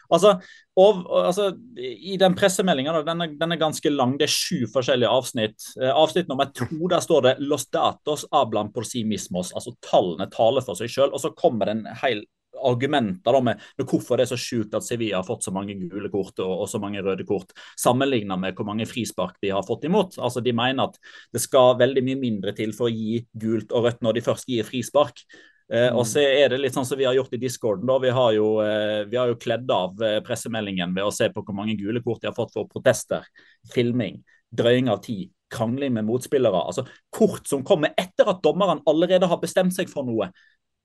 [0.08, 0.38] altså,
[0.74, 5.68] og, altså, I den pressemeldinga, den, den, er ganske lang, det er sju forskjellige avsnitt.
[5.78, 10.26] Eh, avsnitt nummer to, der står det 'Los datos hablan por si mismos', altså tallene
[10.30, 11.12] taler for seg sjøl.
[11.12, 12.24] Og så kommer det en hel
[12.64, 15.74] argumenter da, med, med, hvorfor det er så sjukt at Sevilla har fått så mange
[15.78, 19.66] gule kort og, og så mange røde kort, sammenlignet med hvor mange frispark de har
[19.66, 20.18] fått imot.
[20.18, 20.98] Altså, De mener at
[21.34, 24.50] det skal veldig mye mindre til for å gi gult og rødt når de først
[24.50, 25.26] gir frispark.
[25.72, 27.86] Eh, og så er det litt sånn som vi har gjort i discorden.
[27.88, 31.30] da, Vi har jo, eh, vi har jo kledd av eh, pressemeldingen ved å se
[31.30, 33.24] på hvor mange gule kort de har fått for protester,
[33.72, 34.22] filming,
[34.52, 36.66] drøying av tid, krangling med motspillere.
[36.66, 40.30] altså Kort som kommer etter at dommeren allerede har bestemt seg for noe.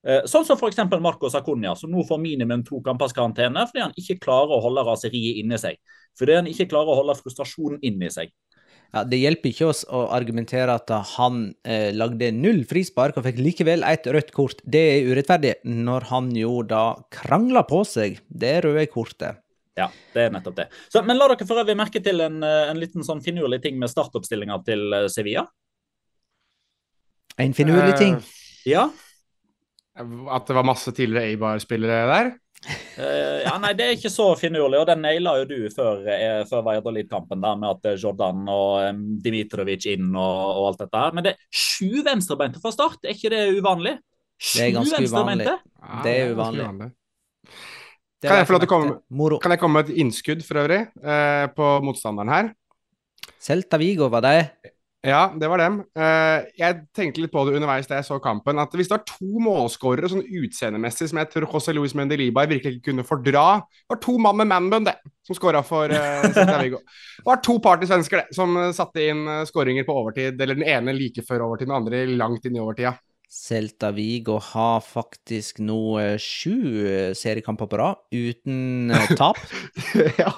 [0.08, 0.80] Eh, sånn som f.eks.
[1.02, 4.86] Marcos Acuña, som nå får minimum to kampers karantene fordi han ikke klarer å holde
[4.88, 5.76] raseriet inni seg.
[6.18, 8.32] Fordi han ikke klarer å holde frustrasjonen inni seg.
[8.90, 13.42] Ja, Det hjelper ikke oss å argumentere at han eh, lagde null frispark og fikk
[13.42, 14.64] likevel et rødt kort.
[14.66, 19.44] Det er urettferdig, når han jo da krangla på seg det røde kortet.
[19.78, 20.68] Ja, det er nettopp det.
[20.92, 23.78] Så, men la dere for øvrig merke til en, eh, en liten sånn finurlig ting
[23.80, 25.46] med startoppstillinga til eh, Sevilla.
[27.40, 28.18] En finurlig ting?
[28.20, 28.34] Uh,
[28.68, 28.90] ja.
[30.00, 32.34] At det var masse tidligere Eibar-spillere der?
[32.68, 36.44] Uh, ja, nei, Det er ikke så finurlig, og den naila jo du før, uh,
[36.50, 37.42] før Valladolid-kampen.
[37.42, 41.16] Med at eh, Jordan og um, Dimitrovic inn og, og, alt dette her.
[41.16, 43.96] Men det er sju venstrebeinte fra start, er ikke det uvanlig?
[44.40, 45.50] Sju det er ganske uvanlig.
[45.50, 46.90] Ja, det er uvanlig.
[48.20, 48.98] Det kan, jeg komme,
[49.40, 52.52] kan jeg komme med et innskudd for øvrig uh, på motstanderen her?
[53.40, 54.40] Celta Vigo var det.
[55.00, 55.78] Ja, det var dem.
[55.96, 58.60] Uh, jeg tenkte litt på det underveis da jeg så kampen.
[58.60, 62.78] At hvis det var to målskårere sånn utseendemessig som jeg tror José Luis Mendelibar virkelig
[62.78, 64.90] ikke kunne fordra Det var to mann med manbun,
[65.24, 66.82] som skåra for uh, Vigo.
[67.16, 70.36] Det var to partysvensker, det, som satte inn skåringer på overtid.
[70.36, 72.98] Eller den ene like før overtid, den andre langt inn i overtida.
[73.30, 79.38] Celta Vigo har faktisk nå eh, sju eh, seriekamper på rad uten eh, tap.
[79.94, 80.32] jeg,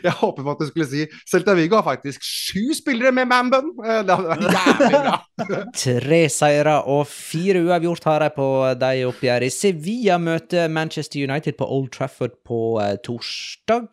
[0.00, 3.74] jeg håper på at du skulle si Celta Vigo har faktisk sju spillere med manbun!
[3.76, 5.18] Det hadde vært jævlig bra.
[5.84, 8.48] Tre seire og fire uavgjort har de på
[8.80, 9.52] de oppgjørene.
[9.52, 13.92] Sevilla møter Manchester United på Old Trafford på torsdag.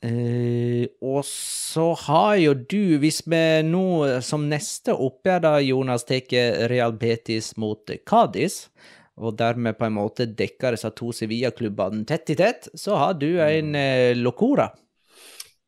[0.00, 6.24] Uh, og så har jo du, hvis vi nå som neste oppgjør da, Jonas, tar
[6.72, 8.70] Real Betis mot Cádiz,
[9.20, 13.28] og dermed på en måte dekker disse to Sevilla-klubbene tett i tett, så har du
[13.44, 14.70] en uh, Locora.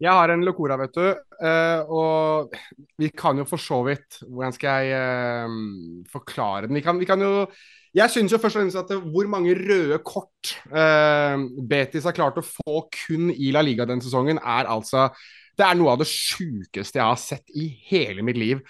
[0.02, 1.12] Jeg har en Locora, vet du.
[1.42, 2.56] Uh, og
[2.98, 6.76] vi kan jo for så vidt Hvordan skal jeg forklare den?
[6.78, 7.44] Vi kan, vi kan jo
[7.92, 12.38] jeg syns jo først og fremst at hvor mange røde kort eh, Betis har klart
[12.40, 15.10] å få kun i La Liga denne sesongen, er altså
[15.58, 18.62] Det er noe av det sjukeste jeg har sett i hele mitt liv.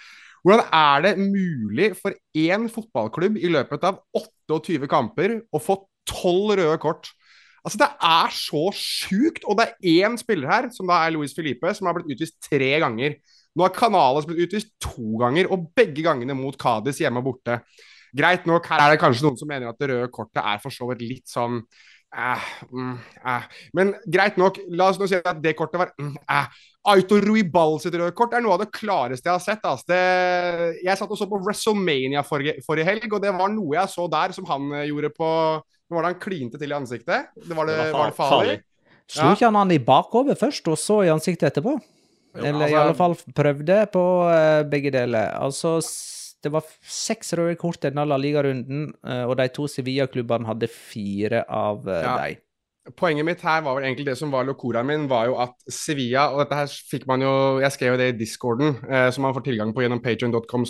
[0.43, 4.01] Hvordan er det mulig for én fotballklubb i løpet av
[4.51, 5.77] 28 kamper å få
[6.11, 7.07] 12 røde kort?
[7.63, 9.47] Altså, Det er så sjukt!
[9.47, 12.35] Og det er én spiller her, som da er Luis Felipe, som har blitt utvist
[12.43, 13.15] tre ganger.
[13.55, 17.61] Nå har Canales blitt utvist to ganger, og begge gangene mot Cádiz hjemme og borte.
[18.13, 20.73] Greit nok, her er det kanskje noen som mener at det røde kortet er for
[20.73, 21.61] så vidt litt sånn
[22.13, 22.93] eh, mm,
[23.25, 23.47] eh.
[23.73, 26.59] Men greit nok, la oss nå si at det kortet var mm, eh.
[26.93, 29.63] Aito Ruibal sitt røde kort er noe av det klareste jeg har sett.
[29.63, 29.87] Altså.
[29.87, 30.01] Det,
[30.83, 34.09] jeg satt og så på WrestleMania forrige, forrige, helg, og det var noe jeg så
[34.11, 35.31] der som han eh, gjorde på
[35.91, 37.33] Nå var det han klinte til i ansiktet.
[37.35, 38.53] Det var det, det var, var farlig.
[39.11, 41.75] Slo ikke han han i bakover først, og så i ansiktet etterpå?
[42.33, 45.35] Jo, Eller altså, i alle fall prøvde på uh, begge deler.
[45.37, 45.75] Altså
[46.43, 50.71] det var seks røde kort i denne La Liga-runden, eh, og de to Sevilla-klubbene hadde
[50.71, 52.15] fire av eh, ja.
[52.19, 52.41] dem.
[52.99, 56.25] Poenget mitt her var vel egentlig det som var locoraen min, var jo at Sevilla
[56.33, 57.31] Og dette her fikk man jo
[57.63, 60.65] Jeg skrev jo det i discorden, eh, som man får tilgang på gjennom patrion.com.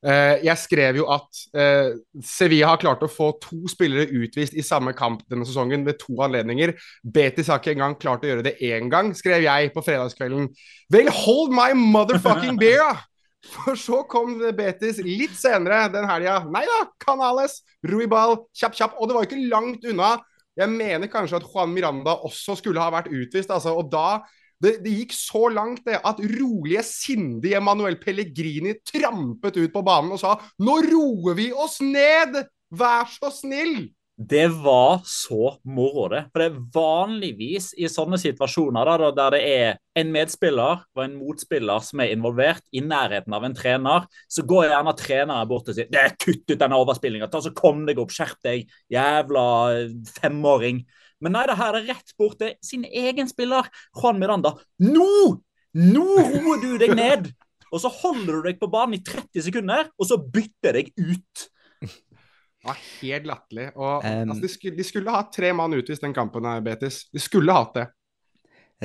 [0.00, 1.90] Eh, jeg skrev jo at eh,
[2.24, 6.16] Sevilla har klart å få to spillere utvist i samme kamp denne sesongen ved to
[6.24, 6.72] anledninger.
[7.04, 10.48] Betis har ikke engang klart å gjøre det én gang, skrev jeg på fredagskvelden.
[10.90, 13.04] Vel, hold my motherfucking beer!
[13.48, 16.42] For så kom Betis litt senere den helga.
[16.52, 18.98] Nei da, Canales, Ruibal, kjapp, kjapp.
[19.00, 20.18] Og det var ikke langt unna.
[20.60, 23.50] Jeg mener kanskje at Juan Miranda også skulle ha vært utvist.
[23.50, 24.20] Altså, og da
[24.60, 30.12] Det, det gikk så langt det, at rolige, sindige Manuel Pellegrini trampet ut på banen
[30.12, 32.36] og sa 'Nå roer vi oss ned!
[32.68, 33.88] Vær så snill!'
[34.20, 36.26] Det var så moro, det.
[36.28, 41.14] For det er vanligvis i sånne situasjoner da, der det er en medspiller og en
[41.16, 45.78] motspiller som er involvert i nærheten av en trener, så går gjerne treneren bort og
[45.78, 47.30] sier det er kutt ut denne overspillinga.
[47.32, 49.44] Så kom deg opp, skjerp deg, jævla
[50.18, 50.82] femåring.
[51.24, 54.52] Men nei, det her er rett bort til sin egen spiller, Juan Miranda.
[54.84, 55.38] Nå!
[55.80, 57.30] Nå roer du deg ned!
[57.70, 61.46] Og så holder du deg på banen i 30 sekunder, og så bytter deg ut.
[62.60, 63.70] Det var helt latterlig.
[63.76, 67.06] Og um, altså, de, skulle, de, skulle, ha tre mann utvist den kampen, her, Betis.
[67.12, 67.86] De skulle hatt det.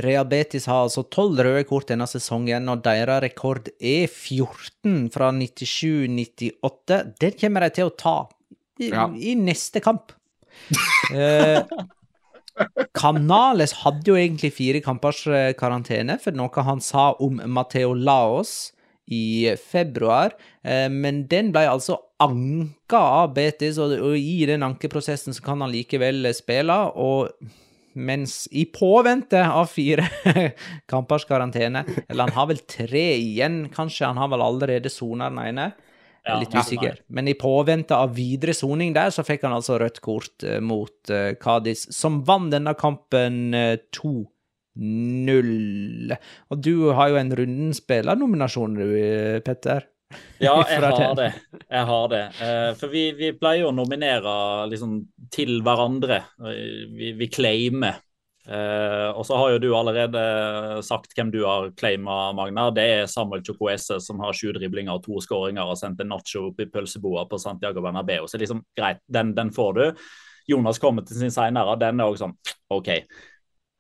[0.04, 5.32] Real Betis har altså tolv røde kort denne sesongen, og deres rekord er 14 fra
[5.36, 7.02] 97-98.
[7.24, 8.18] Den kommer de til å ta
[8.80, 9.08] i, ja.
[9.12, 10.16] i neste kamp.
[11.12, 11.64] uh,
[12.96, 18.72] Canales hadde jo egentlig fire kampers eh, karantene for noe han sa om Mateo Laos
[19.08, 25.46] i februar, eh, men den ble altså anka av Betis, og, i den ankeprosessen så
[25.46, 26.80] kan han likevel spille.
[26.96, 27.32] og
[27.96, 30.04] mens i påvente av fire
[30.92, 35.40] kampers karantene, eller han har vel tre igjen, kanskje, han har vel allerede sona den
[35.46, 35.70] ene.
[36.26, 36.98] Ja, litt usikker.
[37.08, 40.96] Men i påvente av videre soning der, så fikk han altså rødt kort uh, mot
[41.06, 44.16] Kadis, Cádiz, som vant denne kampen uh, 2
[44.76, 46.16] null.
[46.52, 48.88] Og du har jo en runden spillernominasjon, du,
[49.46, 49.88] Petter.
[50.40, 51.30] Ja, jeg har det.
[51.70, 52.24] Jeg har det.
[52.44, 54.34] Eh, for vi, vi pleier å nominere
[54.72, 55.00] liksom
[55.34, 56.22] til hverandre.
[56.96, 58.02] Vi, vi claimer.
[58.46, 60.22] Eh, og så har jo du allerede
[60.86, 62.68] sagt hvem du har claima, Magna.
[62.76, 66.50] Det er Samuel Chokoese, som har sju driblinger og to skåringer og sendt en nacho
[66.52, 68.30] opp i pølseboa på Santiago Bernabeu.
[68.30, 69.86] Så liksom, greit, den, den får du.
[70.48, 72.36] Jonas kommer til sin seinere, den er òg sånn
[72.70, 72.92] OK.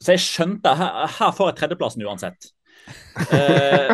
[0.03, 2.51] Så jeg skjønte her, her får jeg tredjeplassen uansett.
[3.31, 3.93] Eh,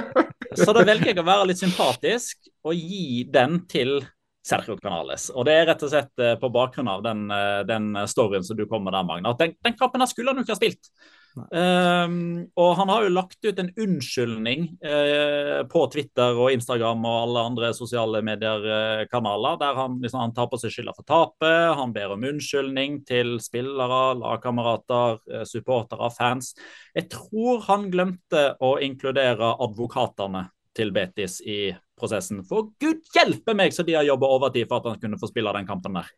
[0.58, 4.00] så da velger jeg å være litt sympatisk og gi den til
[4.46, 5.30] Sergio Canales.
[5.36, 8.58] Og det er rett og slett eh, på bakgrunn av den, eh, den storyen som
[8.58, 9.36] du kom med der, Magna.
[9.40, 10.92] Den, den kampen skulle han jo ikke ha spilt.
[11.38, 12.16] Um,
[12.60, 17.44] og han har jo lagt ut en unnskyldning uh, på Twitter og Instagram og alle
[17.52, 21.76] andre sosiale medier-kanaler, der han, liksom, han, tar på seg skylda for tapet.
[21.80, 26.52] Han ber om unnskyldning til spillere, lagkamerater, uh, supportere, fans.
[26.98, 31.62] Jeg tror han glemte å inkludere advokatene til Betis i
[32.00, 32.44] prosessen.
[32.48, 35.54] For gud hjelpe meg så de har jobba overtid for at han kunne få spille
[35.56, 36.12] den kampen der.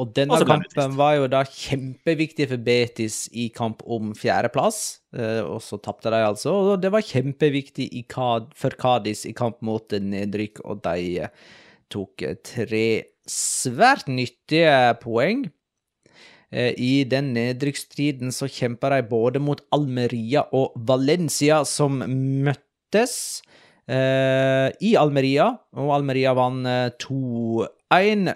[0.00, 5.60] Og denne kampen var jo da kjempeviktig for Betis i kamp om fjerdeplass, eh, og
[5.64, 6.54] så tapte de altså.
[6.72, 11.28] Og det var kjempeviktig for Kadis i kamp mot nedrykk, og de
[11.92, 12.86] tok tre
[13.28, 15.44] svært nyttige poeng.
[16.52, 23.42] Eh, I den nedrykksstriden så kjempa de både mot Almeria og Valencia, som møttes
[23.84, 28.32] eh, i Almeria, og Almeria vant 2-1.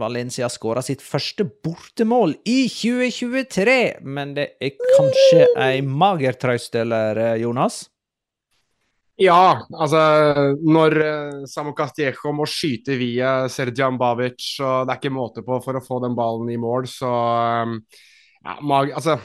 [0.00, 7.18] Valencia skåra sitt første bortemål i 2023, men det er kanskje ei mager trøst, eller,
[7.18, 7.84] eh, Jonas?
[9.20, 10.00] Ja, altså
[10.64, 11.74] Når uh, Samu
[12.32, 16.16] må skyte via Serdjan Babic, og det er ikke måte på for å få den
[16.16, 17.12] ballen i mål, så
[17.68, 17.76] um,
[18.42, 19.18] ja, mag, altså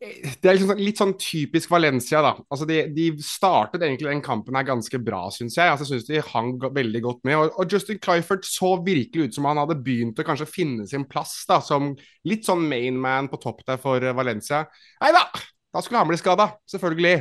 [0.00, 2.32] det er liksom, litt sånn typisk Valencia, da.
[2.48, 5.68] Altså de, de startet egentlig den kampen her ganske bra, syns jeg.
[5.68, 7.36] Altså, jeg synes de hang veldig godt med.
[7.36, 11.04] Og, og, Justin Clifford så virkelig ut som han hadde begynt å kanskje finne sin
[11.10, 11.92] plass da, som
[12.28, 14.64] litt sånn mainman på topp der for Valencia.
[15.04, 15.26] Nei da,
[15.68, 17.20] da skulle han bli skada, selvfølgelig.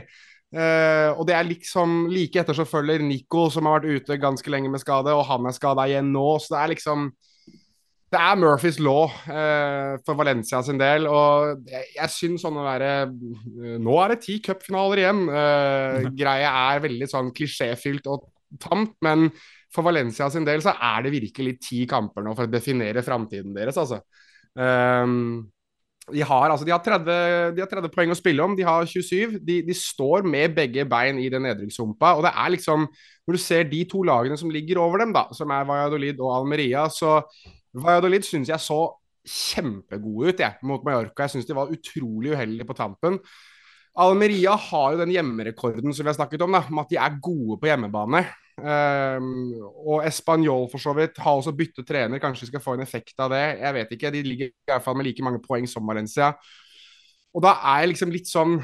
[0.50, 4.50] Uh, og det er liksom like etter så følger Nico, som har vært ute ganske
[4.50, 6.30] lenge med skade, og han er skada igjen nå.
[6.40, 7.10] Så det er liksom
[8.10, 11.06] det er Murphys law eh, for Valencia sin del.
[11.10, 12.90] Og jeg, jeg syns sånn å være
[13.82, 15.22] Nå er det ti cupfinaler igjen.
[15.30, 18.26] Eh, greia er veldig sånn klisjéfylt og
[18.62, 19.30] tamt, men
[19.70, 23.54] for Valencia sin del så er det virkelig ti kamper nå for å definere framtiden
[23.54, 24.02] deres, altså.
[24.58, 25.46] Um,
[26.10, 28.88] de har, altså, de, har 30, de har 30 poeng å spille om, de har
[28.90, 29.38] 27.
[29.46, 32.16] De, de står med begge bein i den nedrykkshumpa.
[32.18, 32.88] Og det er liksom
[33.30, 36.34] Når du ser de to lagene som ligger over dem, da, som er Valladolid og
[36.34, 37.20] Almeria, så
[37.74, 38.82] Valladolid syns jeg så
[39.30, 41.26] kjempegode ut jeg, mot Mallorca.
[41.26, 43.20] Jeg syns de var utrolig uheldige på tampen.
[44.00, 47.18] Almeria har jo den hjemmerekorden som vi har snakket om, da, med at de er
[47.24, 48.24] gode på hjemmebane.
[48.60, 49.54] Um,
[49.88, 53.16] og Español for så vidt har også byttet trener, kanskje vi skal få en effekt
[53.20, 53.44] av det.
[53.60, 54.12] Jeg vet ikke.
[54.16, 56.34] De ligger i hvert fall med like mange poeng som Valencia.
[57.36, 58.58] Og da er jeg liksom litt sånn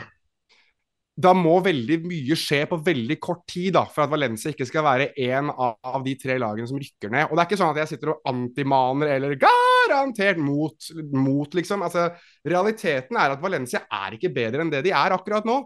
[1.15, 4.84] da må veldig mye skje på veldig kort tid da, for at Valencia ikke skal
[4.84, 7.29] være en av, de tre lagene som rykker ned.
[7.29, 11.85] Og det er ikke sånn at jeg sitter og antimaner eller garantert mot, mot liksom.
[11.87, 12.10] Altså,
[12.44, 15.62] realiteten er at Valencia er ikke bedre enn det de er akkurat nå.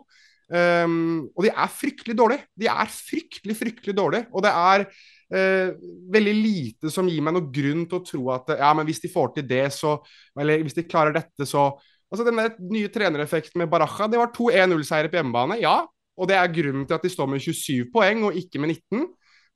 [0.49, 2.45] Um, og de er fryktelig dårlige.
[2.57, 4.30] De er fryktelig, fryktelig dårlige.
[4.30, 5.73] Og det er uh,
[6.13, 9.13] veldig lite som gir meg noen grunn til å tro at ja, men hvis de
[9.13, 9.97] får til det, så
[10.38, 11.71] Eller hvis de klarer dette, så
[12.10, 12.39] Altså Den
[12.74, 15.82] nye trenereffekten med Baraja, det var to 1-0-seire på hjemmebane, ja.
[16.20, 19.05] Og det er grunnen til at de står med 27 poeng og ikke med 19.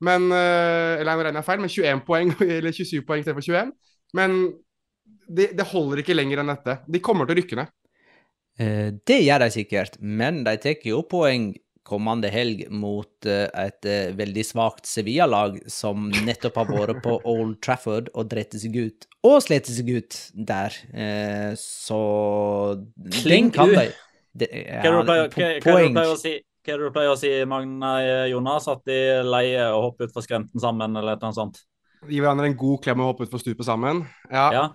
[0.03, 3.73] Men uh, Eller nå regner jeg feil, med 21 poeng eller 27 poeng istedenfor 21.
[4.13, 4.37] Men
[5.27, 6.77] det, det holder ikke lenger enn dette.
[6.87, 7.73] De kommer til å rykke ned.
[8.61, 11.51] Eh, det gjør de sikkert, men de tar jo poeng
[11.93, 17.59] kommende helg mot eh, et eh, veldig svakt Sevilla-lag som nettopp har vært på Old
[17.63, 20.75] Trafford og dreit seg ut, og slet seg ut der.
[21.59, 21.99] Så
[23.21, 23.85] Kling kan de
[24.49, 26.33] Hva er det du pleier å si?
[26.63, 27.93] Hva er det du pleier å si, Magne
[28.31, 28.67] Jonas?
[28.71, 31.61] At de leier å hoppe utfor skrenten sammen, eller noe sånt?
[32.09, 34.03] Gi hverandre en god klem og hoppe utfor stupet sammen?
[34.31, 34.47] Ja.
[34.55, 34.65] ja.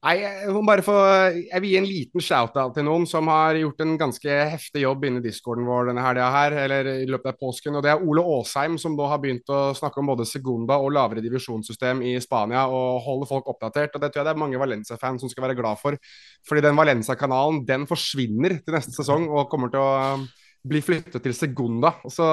[0.00, 0.94] Nei, jeg, bare få,
[1.36, 5.02] jeg vil gi en liten shout-out til noen som har gjort en ganske heftig jobb
[5.04, 7.76] inne i discorden vår denne helga her, eller i løpet av påsken.
[7.76, 10.94] og Det er Ole Aasheim, som da har begynt å snakke om både Segunda og
[10.96, 13.92] lavere divisjonssystem i Spania, og holder folk oppdatert.
[13.92, 16.00] og Det tror jeg det er mange Valencia-fans som skal være glad for.
[16.48, 20.26] Fordi den Valencia-kanalen den forsvinner til neste sesong og kommer til å um,
[20.64, 21.92] bli flyttet til Segunda.
[22.08, 22.24] Så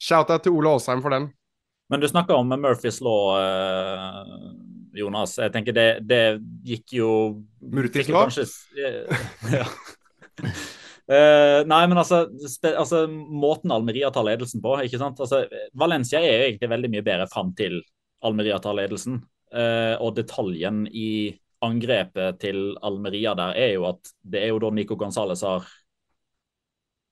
[0.00, 1.28] shout-out til Ole Aasheim for den.
[1.92, 3.36] Men du snakker om Murphys law.
[3.36, 5.36] Uh Jonas.
[5.40, 6.22] Jeg tenker det, det
[6.66, 7.10] gikk jo
[7.72, 8.32] Murtisk lov?
[9.56, 9.66] ja.
[11.10, 12.22] Uh, nei, men altså,
[12.70, 15.20] altså, Måten Almeria tar ledelsen på ikke sant?
[15.20, 15.42] Altså,
[15.78, 17.80] Valencia er jo egentlig veldig mye bedre fram til
[18.26, 19.20] Almeria tar ledelsen.
[19.50, 21.34] Uh, og detaljen i
[21.66, 25.66] angrepet til Almeria der er jo at det er jo da Nico Gonzales har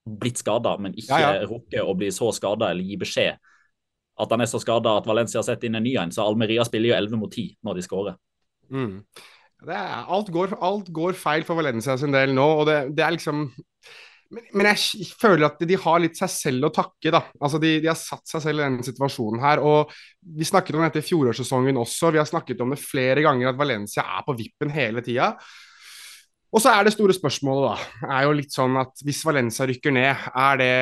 [0.09, 1.49] blitt skada, men ikke ja, ja.
[1.51, 3.51] rukket å bli så skada eller gi beskjed
[4.19, 6.13] at han er så skada at Valencia setter inn en ny en.
[6.15, 8.19] Så Almeria spiller jo 11 mot 10 når de skårer.
[8.69, 8.99] Mm.
[9.71, 13.47] alt, går, alt, går, feil for Valencia sin del nå, og det, det er liksom
[14.29, 17.13] men, men, jeg føler at de har litt seg selv å takke.
[17.15, 17.23] da.
[17.41, 19.63] Altså de, de, har satt seg selv i denne situasjonen her.
[19.65, 22.13] og Vi snakket om dette i fjorårssesongen også.
[22.13, 25.31] Vi har snakket om det flere ganger, at Valencia er på vippen hele tida.
[26.53, 28.13] Og så er det store spørsmålet, da.
[28.19, 30.77] er jo litt sånn at Hvis Valencia rykker ned, er det,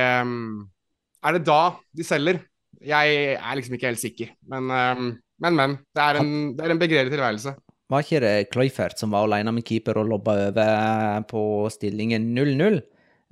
[1.22, 1.62] er det da
[1.94, 2.42] de selger?
[2.84, 4.34] Jeg er liksom ikke helt sikker.
[4.50, 5.56] Men, ehm, men.
[5.56, 5.78] men.
[5.94, 7.54] Det er en, det er en begredet tilværelse.
[7.86, 12.80] Var ikke det Kloifert som var alene med keeper og lobba over på stillingen 0-0?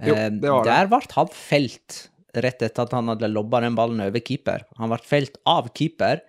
[0.05, 0.71] Jo, det var det.
[0.71, 1.99] Der ble han felt
[2.35, 4.65] rett etter at han hadde lobba den ballen over keeper.
[4.79, 6.23] Han ble felt av keeper.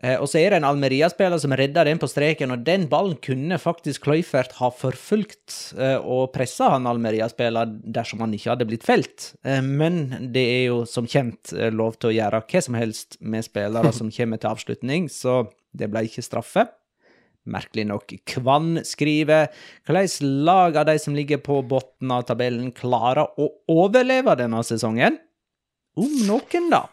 [0.00, 3.18] Eh, og så er det en Almeria-spiller som redder den på streken, og den ballen
[3.20, 8.86] kunne faktisk Kløyfert ha forfulgt eh, og pressa han Almeria-spiller dersom han ikke hadde blitt
[8.88, 9.32] felt.
[9.44, 13.44] Eh, men det er jo som kjent lov til å gjøre hva som helst med
[13.46, 15.42] spillere som kommer til avslutning, så
[15.76, 16.66] det ble ikke straffe.
[17.50, 18.12] Merkelig nok.
[18.28, 19.48] Kvann skriver
[19.88, 25.16] hvordan lag av de som ligger på bunnen av tabellen, klarer å overleve denne sesongen?
[26.00, 26.84] Om noen, da.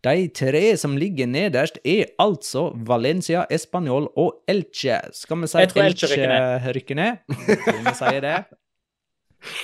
[0.00, 4.96] De tre som ligger nederst, er altså Valencia, Español og Elche.
[5.12, 7.20] Skal vi si Elche, Elche rykker ned?
[7.28, 8.38] Vi sier det.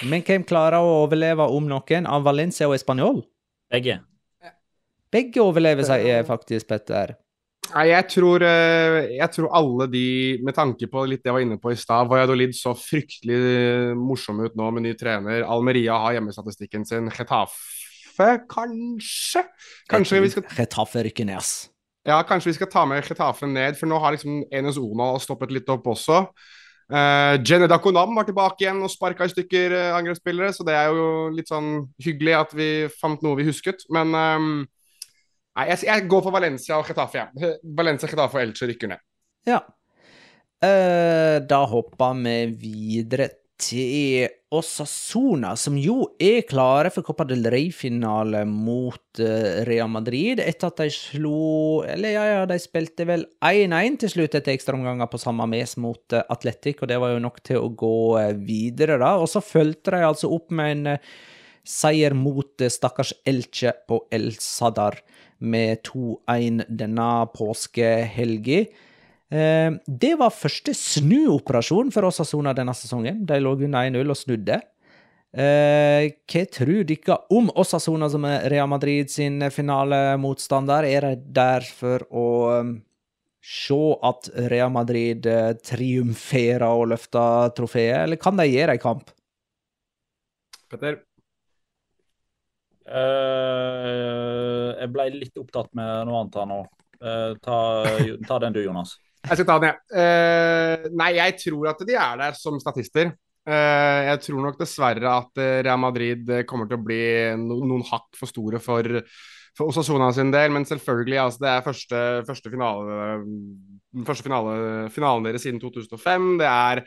[0.08, 3.22] Men hvem klarer å overleve om noen av Valencia og Español?
[3.72, 4.02] Begge.
[5.12, 7.14] Begge overlever, sier faktisk Petter.
[7.72, 10.04] Nei, jeg tror, eh, jeg tror, alle de,
[10.44, 14.44] med tanke på litt det jeg var inne på i stad Valladolid så fryktelig morsom
[14.44, 15.42] ut nå med ny trener.
[15.48, 17.10] Almeria har hjemmestatistikken sin.
[17.10, 17.85] Getafe
[18.16, 19.42] Getafe, kanskje?
[19.88, 21.68] Kanskje vi skal Getafe rykker ned, ass.
[22.06, 25.52] Ja, kanskje vi skal ta med Getafe ned, for nå har liksom Enes Ona stoppet
[25.52, 26.26] litt opp også.
[26.86, 30.94] Uh, Jenny Dakonam var tilbake igjen og sparka i stykker uh, angrepsspillere, så det er
[30.94, 32.68] jo litt sånn hyggelig at vi
[33.00, 33.82] fant noe vi husket.
[33.92, 34.52] Men um,
[35.58, 37.26] nei, jeg, jeg, går for Valencia og Getafe.
[37.26, 37.56] Ja.
[37.76, 39.02] Valencia, Getafe og Elche rykker ned.
[39.46, 39.64] Ja.
[40.62, 43.28] Uh, da hopper vi videre
[43.60, 50.70] til Osasona, som jo er klare for Copa del Rey-finale mot uh, Real Madrid, etter
[50.70, 55.20] at de slo Eller ja, ja, de spilte vel 1-1 til slutt etter ekstraomganger på
[55.20, 59.00] samme mes mot uh, Atletic, og det var jo nok til å gå uh, videre,
[59.02, 59.16] da.
[59.20, 61.00] Og så fulgte de altså opp med en
[61.66, 65.00] seier mot stakkars Elche på El Sadar
[65.42, 68.66] med 2-1 denne påskehelga.
[69.26, 73.24] Eh, det var første snuoperasjon for Osasona denne sesongen.
[73.26, 74.60] De lå under 1-0 og snudde.
[75.36, 80.86] Eh, hva tror dere om Osasona som er Real Madrid sin finalemotstander?
[80.86, 82.28] Er de der for å
[82.62, 82.70] um,
[83.42, 89.12] se at Real Madrid uh, triumferer og løfter trofeet, eller kan de gjøre en kamp?
[90.70, 91.02] Petter?
[92.86, 96.60] Uh, jeg ble litt opptatt med noe annet her nå.
[97.02, 97.58] Uh, ta,
[98.26, 98.96] ta den du, Jonas.
[99.26, 100.02] Jeg skal ta den, jeg.
[100.02, 103.10] Eh, nei, jeg tror at de er der som statister.
[103.46, 107.02] Eh, jeg tror nok dessverre at eh, Real Madrid kommer til å bli
[107.40, 109.00] no noen hakk for store for,
[109.58, 110.54] for Osasuna sin del.
[110.54, 113.20] Men selvfølgelig, altså, det er første, første finale
[114.06, 114.56] første finale,
[114.92, 116.32] finalen deres siden 2005.
[116.42, 116.86] Det er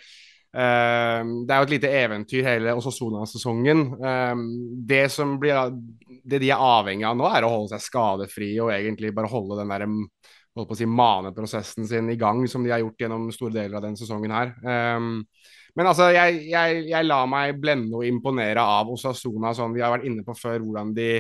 [0.49, 3.83] Uh, det er jo et lite eventyr, hele Osasona-sesongen.
[4.01, 4.39] Uh,
[4.89, 5.03] det,
[6.25, 9.59] det de er avhengig av nå, er å holde seg skadefri og egentlig bare holde
[9.59, 9.85] den der
[10.57, 13.79] holdt på å si, maneprosessen sin i gang, som de har gjort gjennom store deler
[13.79, 14.53] av den sesongen her.
[14.63, 15.21] Um,
[15.77, 19.93] men altså, jeg, jeg, jeg lar meg blende og imponere av Osasuna, sånn vi har
[19.93, 21.11] vært inne på før, hvordan de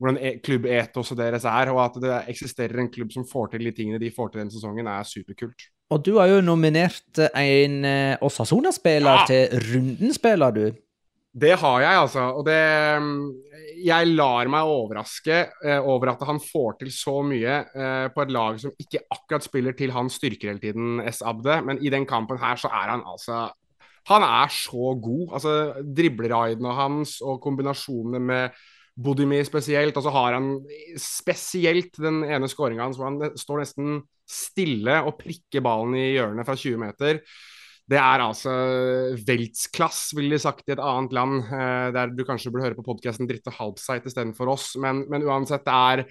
[0.00, 3.72] hvordan e, klubbetoset deres er, og at det eksisterer en klubb som får til de
[3.76, 5.68] tingene de får til den sesongen, er superkult.
[5.94, 9.26] Og du har jo nominert en uh, Osasuna-spiller ja.
[9.28, 10.64] til rundenspiller, du.
[11.34, 12.24] Det har jeg, altså.
[12.38, 12.58] Og det
[13.84, 18.32] Jeg lar meg overraske uh, over at han får til så mye uh, på et
[18.32, 21.24] lag som ikke akkurat spiller til hans styrker hele tiden, S.
[21.26, 21.58] Abde.
[21.66, 23.48] Men i den kampen her så er han altså
[24.08, 25.34] Han er så god.
[25.34, 28.64] Altså Dribleraidene hans og kombinasjonene med
[28.94, 29.96] Bodimi spesielt.
[29.96, 30.60] Og så har han
[31.00, 36.46] spesielt den ene skåringa hans hvor han står nesten stille og prikker ballen i hjørnet
[36.46, 37.20] fra 20 meter.
[37.84, 38.52] Det er altså
[39.28, 42.86] veltsklass, ville de sagt i et annet land, eh, der du kanskje burde høre på
[42.86, 44.70] podkasten Dritt og Halbseit istedenfor oss.
[44.80, 46.04] Men, men, uansett, det er,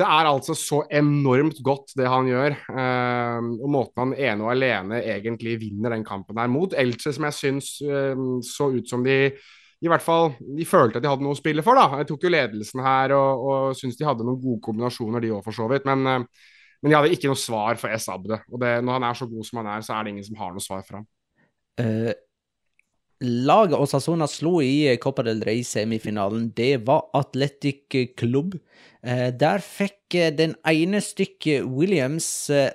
[0.00, 2.56] det er altså så enormt godt, det han gjør.
[2.72, 7.28] Eh, og måten han ene og alene egentlig vinner den kampen her mot Elche, som
[7.28, 9.18] jeg syns eh, så ut som de
[9.84, 11.76] i hvert fall de følte at de hadde noe å spille for.
[11.76, 12.00] da.
[12.00, 15.44] Jeg tok jo ledelsen her og, og syns de hadde noen gode kombinasjoner, de òg,
[15.44, 15.84] for så vidt.
[15.84, 16.50] Men, eh,
[16.84, 18.10] men, de hadde ikke noe svar for S.
[18.12, 18.36] Abde.
[18.52, 20.38] Og det, når han er så god som han er, så er det ingen som
[20.42, 21.06] har noe svar for ham.
[21.80, 22.12] Uh,
[23.24, 28.58] laget Osasona slo i Copa del Rey-semifinalen, det var Atletic Klubb.
[29.00, 32.68] Uh, der fikk uh, den ene stykket Williams, uh,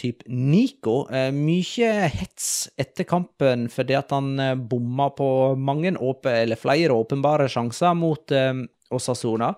[0.00, 0.98] typ Nico,
[1.32, 4.36] mye hets etter kampen fordi at han
[4.68, 8.36] bomma på mange åpe, eller flere åpenbare sjanser mot
[8.92, 9.54] Osasona.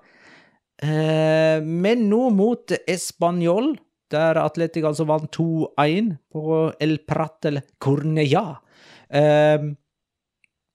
[0.81, 3.75] Men nå mot Español,
[4.11, 8.61] der Atletic altså vant 2-1 på El Prat eller Cornella.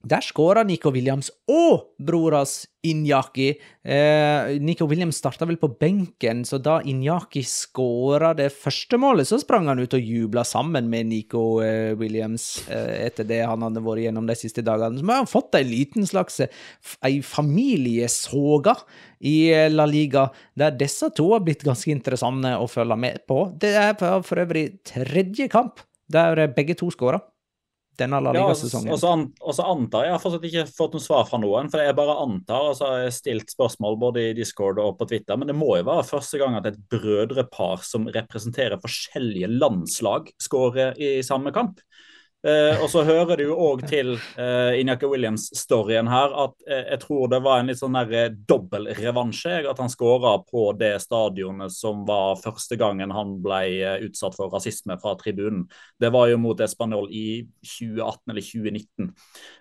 [0.06, 3.48] Der skåra Nico Williams og broras Inyaki.
[3.82, 9.40] Eh, Nico Williams starta vel på benken, så da Inyaki skåra det første målet, så
[9.42, 13.82] sprang han ut og jubla sammen med Nico eh, Williams eh, etter det han hadde
[13.82, 15.02] vært gjennom de siste dagene.
[15.02, 16.64] Så har han fått ei liten slags eh,
[17.02, 18.78] ei familiesoga
[19.26, 23.48] i eh, La Liga, der disse to har blitt ganske interessante å følge med på.
[23.58, 25.82] Det er for øvrig tredje kamp
[26.14, 27.26] der begge to skåra
[28.00, 28.92] denne La Liga-sesongen.
[28.92, 31.84] Ja, og så antar jeg, jeg har fortsatt ikke fått noe svar fra noen, for
[31.84, 35.40] jeg bare antar, og så har jeg stilt spørsmål både i Discord og på Twitter,
[35.40, 40.98] men det må jo være første gang at et brødrepar som representerer forskjellige landslag, skårer
[41.00, 41.82] i samme kamp.
[42.46, 47.02] Uh, og så hører det jo òg til eh, Inyaka Williams-storyen her at eh, jeg
[47.02, 49.64] tror det var en litt sånn der dobbel revansje.
[49.66, 53.64] At han skåra på det stadionet som var første gangen han ble
[54.06, 55.66] utsatt for rasisme fra tribunen.
[55.98, 59.12] Det var jo mot Espanol i 2018 eller 2019.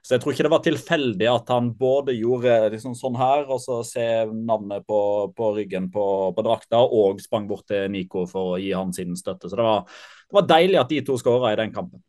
[0.05, 3.65] Så jeg tror ikke det var tilfeldig at han både gjorde liksom sånn her, og
[3.65, 5.01] så se navnet på,
[5.33, 9.17] på ryggen på, på, drakta, og sprang bort til Nico for å gi han sin
[9.17, 9.49] støtte.
[9.49, 9.87] Så det var,
[10.29, 12.05] det var deilig at de to skåra i den kampen.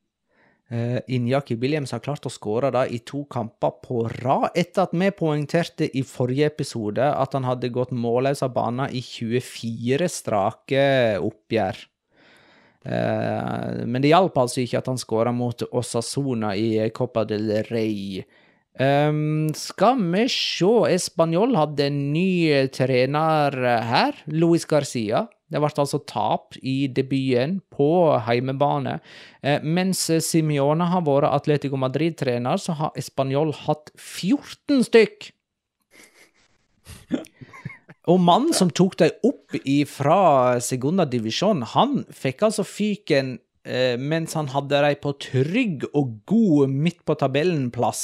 [0.73, 5.11] Uh, Injaki Williams har klart å skåre i to kamper på rad, etter at vi
[5.13, 10.87] poengterte i forrige episode at han hadde gått målløs av banen i 24 strake
[11.21, 11.83] oppgjør.
[12.85, 18.25] Uh, men det hjalp altså ikke at han skåra mot Osasona i Copa del Rey.
[18.75, 23.53] Um, skal vi se Español hadde en ny trener
[23.85, 25.27] her, Luis Garcia.
[25.51, 27.89] Det ble altså tap i debuten på
[28.25, 28.97] heimebane.
[29.45, 35.31] Eh, mens Simione har vært Atletico Madrid-trener, så har Español hatt 14 stykk!
[38.11, 39.55] Og mannen som tok dem opp
[39.89, 40.19] fra
[40.61, 46.73] Segunda Divisjon, han fikk altså fyken eh, mens han hadde dem på trygg og god
[46.73, 48.03] midt på tabellen-plass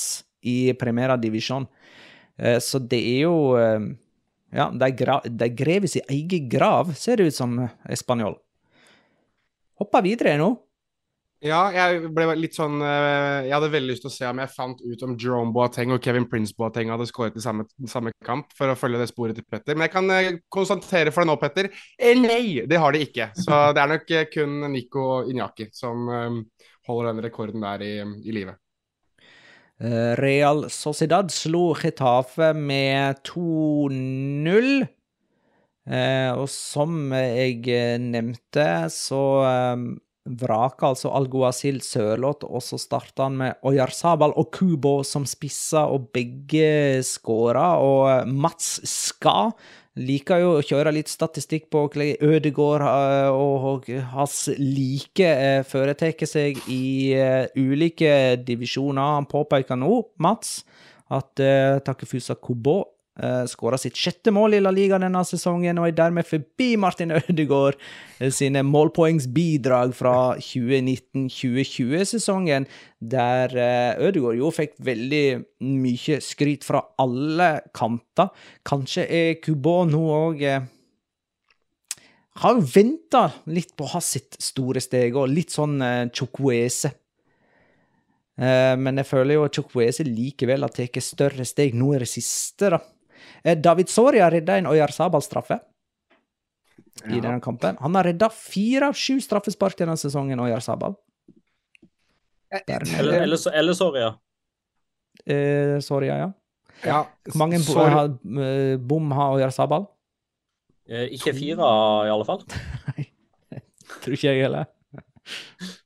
[0.50, 1.68] i primæra Divisjon.
[2.38, 3.36] Eh, så det er jo
[4.52, 4.91] ja, de,
[5.30, 7.56] de grev i sin egen grav, ser det ut som,
[7.89, 8.36] Espanjol.
[9.82, 10.52] Hoppa videre nå.
[11.41, 14.54] Ja, jeg ble litt sånn eh, Jeg hadde veldig lyst til å se om jeg
[14.54, 18.52] fant ut om Jerome Boateng og Kevin Prince Boateng hadde skåret i samme, samme, kamp,
[18.54, 19.74] for å følge det sporet til Petter.
[19.74, 23.32] Men jeg kan eh, konstatere for deg nå, Petter, eh, nei, det har de ikke.
[23.41, 26.06] Så det er nok kun Nico Inyaki som
[26.86, 28.61] holder den rekorden der i, i livet.
[29.82, 34.84] Eh, Real Sociedad slo Getafe med 2-0.
[35.89, 39.23] Eh, og som jeg eh, nevnte, så
[40.21, 46.11] vraka altså Alguacil Sørloth, og så starta han med Oyarzabal og Kubo som spisser, og
[46.13, 47.73] begge skåra.
[47.82, 49.49] Og Mats Ska
[50.00, 56.16] liker jo å kjøre litt statistikk på hvordan Ødegård eh, og hans like eh, foretar
[56.30, 59.18] seg i eh, ulike divisjoner.
[59.18, 59.92] Han påpeker nå,
[60.24, 60.62] Mats,
[61.12, 61.42] at
[61.84, 62.78] Takefusa Kobo
[63.51, 67.76] skåra sitt sjette mål i La Liga denne sesongen, og er dermed forbi Martin Ødegaard
[67.76, 72.66] uh, sine målpoengsbidrag fra 2019-2020-sesongen,
[72.99, 78.28] der uh, Ødegaard jo fikk veldig mye skryt fra alle kanter.
[78.68, 80.43] Kanskje er Kubo nå òg
[82.41, 85.82] har venta litt på å ha sitt store steg, og litt sånn
[86.16, 87.01] chokwese.
[88.41, 92.09] Eh, men jeg føler jo at Chukwese likevel har tatt større steg nå i det
[92.09, 92.82] siste, da.
[93.44, 95.60] Eh, David Soria redda en Oyarzabal-straffe
[97.08, 97.78] i denne kampen.
[97.82, 100.62] Han har redda fire av sju straffespark denne sesongen, Øyar
[102.52, 104.14] Eller, eller, eller Soria.
[105.26, 106.32] Eh, Soria, ja.
[106.84, 107.92] Ja, Hvor mange bo sorry.
[107.94, 108.06] har,
[108.44, 109.86] eh, bom har Oyarzabal?
[110.89, 111.68] Eh, ikke fire,
[112.08, 112.42] i alle fall.
[114.02, 114.66] Tror ikke jeg heller.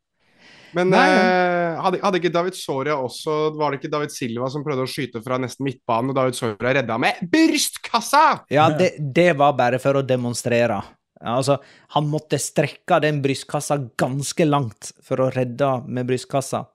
[0.76, 4.64] Men Nei, eh, hadde, hadde ikke David Soria også Var det ikke David Silva som
[4.66, 8.26] prøvde å skyte fra nesten midtbanen, og David Soria redda med brystkassa?
[8.52, 10.82] Ja, det, det var bare for å demonstrere.
[11.26, 11.58] Altså,
[11.96, 16.66] han måtte strekke den brystkassa ganske langt for å redde med brystkassa.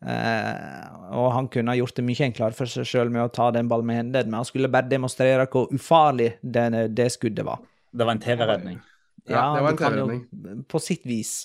[0.00, 3.50] Eh, og han kunne ha gjort det mye enklere for seg sjøl med å ta
[3.52, 7.60] den ballen med hendene, men han skulle bare demonstrere hvor ufarlig det, det skuddet var.
[7.92, 8.80] Det var en TV-redning.
[9.28, 10.64] Ja, det var en TV-redning.
[10.70, 11.42] På sitt vis.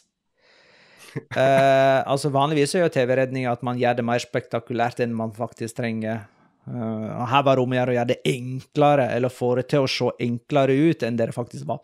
[1.16, 5.78] Eh, altså Vanligvis er jo TV-redning at man gjør det mer spektakulært enn man faktisk
[5.78, 6.26] trenger.
[6.66, 9.89] Uh, og her var rommet her å gjøre det enklere, eller få det til å
[9.91, 11.84] se enklere ut enn det det faktisk var.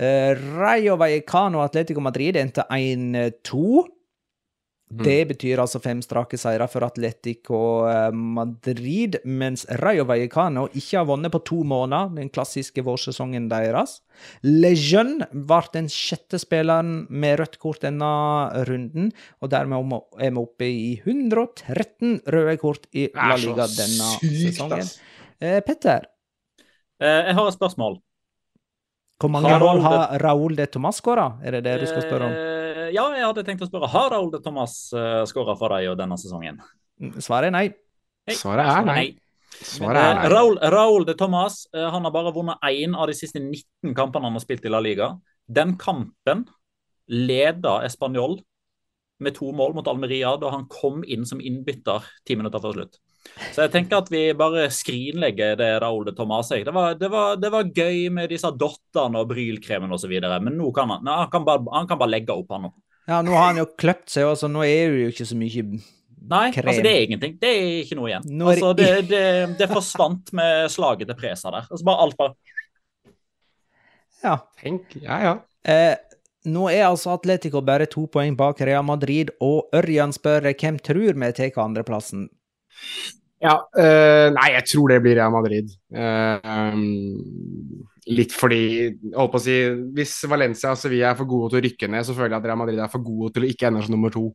[0.00, 3.84] Uh, Rayo Vallecano Atletico Madrid endte 1-2.
[5.02, 11.08] Det betyr altså fem strake seire for Atletico eh, Madrid, mens Rayo Vallecano ikke har
[11.08, 13.98] vunnet på to måneder, den klassiske vårsesongen deres.
[14.46, 18.14] Lejeune ble den sjette spilleren med rødt kort denne
[18.68, 24.42] runden, og dermed er vi oppe i 113 røde kort i La Liga denne sykt,
[24.54, 24.92] sesongen.
[25.40, 26.06] Eh, Petter,
[27.02, 27.98] Eh, jeg har et spørsmål.
[29.20, 31.38] hvor mange mål har Raúl de Tomàs skåra?
[31.42, 32.32] Er det det du skal spørre om?
[32.94, 33.90] Eh, ja, jeg hadde tenkt å spørre.
[33.90, 36.62] Har Raúl de Thomas uh, skåra for deg denne sesongen?
[37.18, 37.68] Svaret er nei.
[38.30, 39.04] Svaret er nei.
[39.58, 40.30] Svaret er Eh, nei.
[40.30, 44.26] Raúl, Raul de Thomas eh, han har bare vunnet én av de siste 19 kampene
[44.26, 45.12] han har spilt i La Liga.
[45.46, 46.46] Den kampen
[47.06, 48.40] leda Español
[49.22, 52.98] med to mål mot Almeria da han kom inn som innbytter ti minutter før slutt.
[53.54, 56.50] Så jeg tenker at vi bare skrinlegger det Raúl de Thomas.
[56.50, 60.72] Det var, det, var, det var gøy med disse dottene og brylkremen osv., men nå
[60.76, 62.74] kan han, nei, han, kan bare, han kan bare legge opp, han nå.
[63.08, 65.36] Ja, nå har han jo kløpt seg, og så nå er det jo ikke så
[65.36, 65.64] mye
[66.24, 66.70] Nei, Krem.
[66.70, 67.34] altså det er ingenting.
[67.40, 68.28] Det er ikke noe igjen.
[68.32, 69.24] Nå det altså, det, det,
[69.58, 71.66] det forsvant med slaget til Presa der.
[71.68, 72.34] Altså bare alt bare
[74.24, 74.38] Ja.
[74.62, 75.34] Tenk, ja, ja.
[75.68, 75.98] Eh,
[76.48, 81.20] nå er altså Atletico bare to poeng bak Real Madrid, og Ørjan spør hvem tror
[81.20, 82.30] vi tar andreplassen.
[83.44, 85.72] Ja, eh, nei, jeg tror det blir Real Madrid.
[85.92, 88.60] Eh, um, litt fordi
[89.14, 89.56] holdt på å si,
[89.96, 92.48] Hvis Valencia og Sevilla er for gode til å rykke ned, så føler jeg at
[92.50, 94.26] Real Madrid er for gode til å ikke ende som nummer to.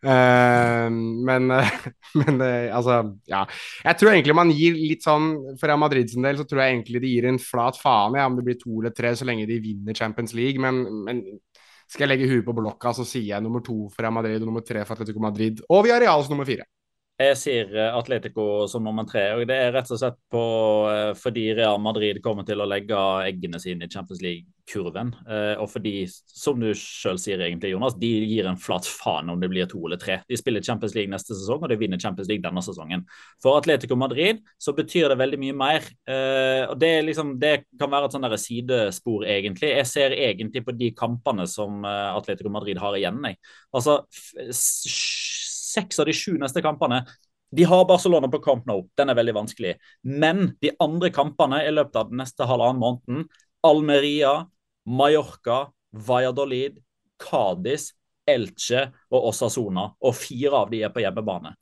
[0.00, 0.88] Uh,
[1.28, 1.72] men uh,
[2.22, 3.42] men uh, altså, ja.
[3.84, 5.26] Jeg tror egentlig man gir litt sånn
[5.60, 8.24] For Real Madrid sin del så tror jeg egentlig de gir en flat faen ja,
[8.24, 11.20] om det blir to eller tre så lenge de vinner Champions League, men, men
[11.90, 14.48] skal jeg legge huet på blokka, så sier jeg nummer to for Real Madrid og
[14.48, 15.60] nummer tre for Atletico Madrid.
[15.68, 16.64] Og vi har Real som nummer fire.
[17.20, 19.26] Jeg sier eh, Atletico som nummer tre.
[19.34, 20.40] og Det er rett og slett på,
[20.88, 22.96] eh, fordi Real Madrid kommer til å legge
[23.26, 25.10] eggene sine i Champions League-kurven.
[25.28, 29.38] eh, Og fordi, som du sjøl sier egentlig, Jonas, de gir en flat faen om
[29.42, 30.22] det blir to eller tre.
[30.30, 33.04] De spiller Champions League neste sesong, og de vinner Champions League denne sesongen.
[33.42, 35.90] For Atletico Madrid så betyr det veldig mye mer.
[36.70, 39.74] Og det, liksom, det kan være et sånn sidespor, egentlig.
[39.76, 43.20] Jeg ser egentlig på de kampene som Atletico Madrid har igjen.
[43.28, 43.36] Jeg.
[43.76, 44.00] Altså,
[45.74, 47.02] seks av de sju neste kampene
[47.52, 49.72] de har Barcelona på Camp Nou, den er veldig vanskelig.
[50.06, 53.24] Men de andre kampene i løpet av den neste halvannen måneden
[53.66, 54.46] Almeria,
[54.86, 56.78] Mallorca, Valladolid,
[57.20, 57.90] Cádiz,
[58.30, 59.88] Elche og Osasona.
[60.06, 61.52] Og fire av de er på hjemmebane.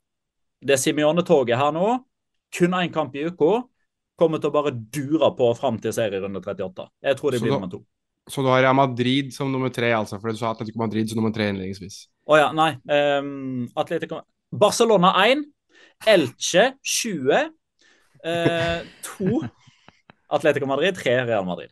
[0.61, 1.87] Det Simione-toget her nå,
[2.55, 3.63] kun én kamp i uka,
[4.19, 6.85] kommer til å bare dure på fram til serierunde 38.
[7.01, 7.81] Jeg tror de Så blir da- nummer to.
[8.29, 11.17] Så du har Real Madrid som nummer tre, altså, for du sa Atletico Madrid som
[11.17, 12.07] nummer tre innledningsvis.
[12.29, 12.75] Å ja, nei.
[12.85, 14.21] Um, Atletico
[14.53, 15.43] Barcelona 1.
[16.07, 17.49] Elche 20.
[18.23, 18.83] uh,
[19.17, 19.39] 2
[20.37, 21.71] Atletico Madrid, 3 Real Madrid.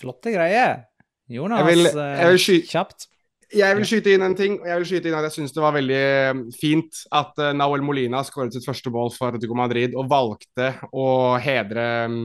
[0.00, 0.86] Flotte greier.
[1.30, 3.06] Jonas, Jeg vil- jeg vil sky- eh, kjapt.
[3.50, 4.60] Jeg vil skyte inn en ting.
[4.60, 7.50] og jeg vil skyte inn at jeg syns det var veldig eh, fint at uh,
[7.56, 11.06] Nahuel Molina skåret sitt første mål for Atletico Madrid og valgte å
[11.42, 12.20] hedre um,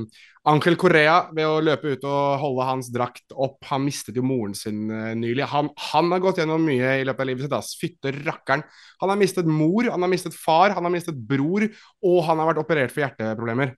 [0.45, 3.57] Angel Correa ved å løpe ut og holde hans drakt opp.
[3.71, 5.47] Han mistet jo moren sin uh, nylig.
[5.49, 7.55] Han, han har gått gjennom mye i løpet av livet sitt.
[7.57, 7.73] ass.
[7.81, 8.61] Fytte rakkeren.
[9.01, 11.65] Han har mistet mor, han har mistet far, han har mistet bror,
[12.05, 13.73] og han har vært operert for hjerteproblemer.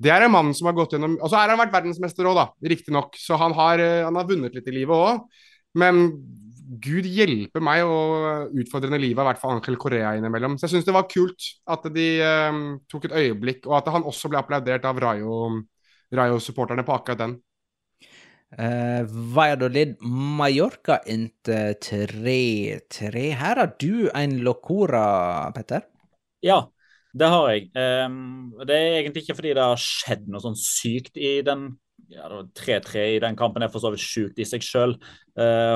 [0.00, 2.36] Det er en mann som har gått gjennom Og så har han vært verdensmester òg,
[2.36, 2.46] da.
[2.74, 3.16] Riktignok.
[3.20, 5.24] Så han har, han har vunnet litt i livet òg.
[5.80, 6.10] Men
[6.70, 10.56] gud hjelpe meg og utfordrende livet av i hvert fall Angel Korea innimellom.
[10.56, 14.06] Så jeg syns det var kult at de eh, tok et øyeblikk, og at han
[14.06, 15.62] også ble applaudert av Rayo-
[16.14, 17.38] Rayo-supporterne på akkurat den.
[18.50, 23.28] Uh, Valladolid Mallorca Inter 3-3.
[23.38, 25.84] Her har du en locora, Petter.
[26.42, 26.64] Ja,
[27.14, 27.68] det har jeg.
[27.78, 31.68] Um, det er egentlig ikke fordi det har skjedd noe sånn sykt i den
[32.08, 34.96] ja, det var 3-3 i den kampen er for så vidt sjukt i seg sjøl.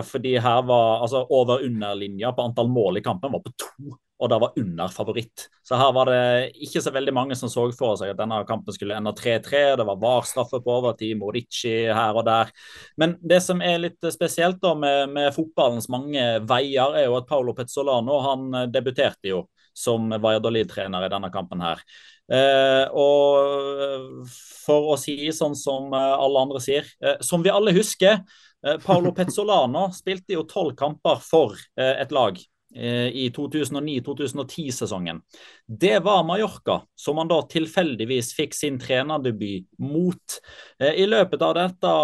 [0.05, 4.39] fordi her var altså over-under-linja på antall mål i kampen var på to, og det
[4.43, 5.47] var under favoritt.
[5.62, 8.75] Så her var det ikke så veldig mange som så for seg at denne kampen
[8.75, 9.62] skulle ende 3-3.
[9.81, 12.53] Det var VAR-straffe på overtid, Morici her og der.
[13.01, 17.29] Men det som er litt spesielt da med, med fotballens mange veier, er jo at
[17.31, 19.45] Paolo Pezzolano han debuterte jo
[19.75, 21.83] som Valladolid-trener i denne kampen her.
[22.33, 24.25] Eh, og
[24.64, 28.22] for å si sånn som eh, alle andre sier, eh, som vi alle husker,
[28.64, 35.20] eh, Paolo Pezzolano spilte jo tolv kamper for eh, et lag eh, i 2009-2010-sesongen.
[35.68, 40.41] Det var Mallorca, som han da tilfeldigvis fikk sin trenerdebut mot.
[40.81, 41.95] I løpet av dette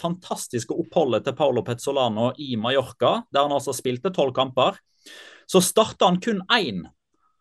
[0.00, 4.80] fantastiske oppholdet til Paolo Pezzolano i Mallorca, der han altså spilte tolv kamper,
[5.48, 6.86] så starta han kun én.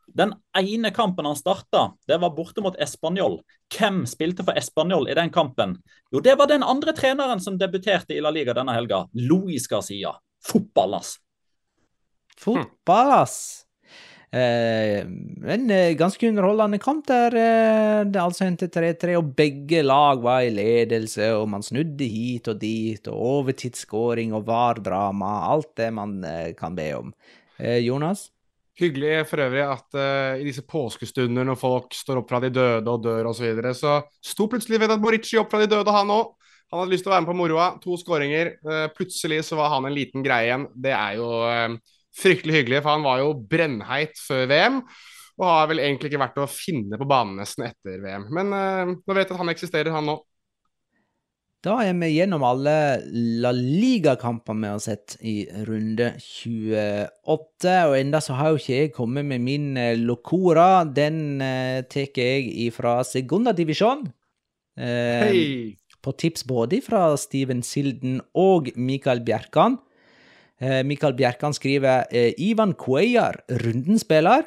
[0.08, 3.42] Den ene kampen han starta, det var borte mot Español.
[3.76, 5.76] Hvem spilte for Español i den kampen?
[6.12, 9.04] Jo, det var den andre treneren som debuterte i La Liga denne helga.
[9.14, 10.16] Luis Garcia.
[10.48, 11.18] Fotball, ass.
[12.38, 13.68] Fotball, ass.
[14.32, 15.00] Eh,
[15.48, 20.44] en eh, ganske underholdende kamp der eh, det altså endte 3-3, og begge lag var
[20.44, 26.20] i ledelse, og man snudde hit og dit, og overtidsskåring og VAR-drama, alt det man
[26.28, 27.14] eh, kan be om.
[27.58, 28.28] Eh, Jonas?
[28.78, 32.92] Hyggelig for øvrig at uh, i disse påskestunder når folk står opp fra de døde
[32.92, 36.14] og dør osv., så, videre, så sto plutselig Vedat Morici opp fra de døde, han
[36.14, 36.36] òg.
[36.70, 37.68] Han hadde lyst til å være med på moroa.
[37.82, 38.52] To skåringer.
[38.68, 40.68] Uh, plutselig så var han en liten greie igjen.
[40.78, 41.78] Det er jo uh,
[42.18, 44.82] fryktelig hyggelig, for han var jo brennheit før VM.
[45.38, 48.24] Og har vel egentlig ikke vært å finne på banen nesten etter VM.
[48.34, 50.16] Men nå vet jeg at han eksisterer, han nå.
[51.66, 52.74] Da er vi gjennom alle
[53.42, 55.36] La Liga-kampene vi har sett i
[55.66, 57.74] runde 28.
[57.90, 60.86] Og enda så har jo ikke jeg kommet med min eh, Locora.
[60.86, 64.06] Den eh, tar jeg fra Segundadivisjon.
[64.78, 65.42] Eh, Hei!
[66.06, 69.80] På tips både fra Steven Silden og Mikael Bjerkan.
[70.62, 74.46] Eh, Mikael Bjerkan skriver eh, Ivan Cuellar, rundens spiller.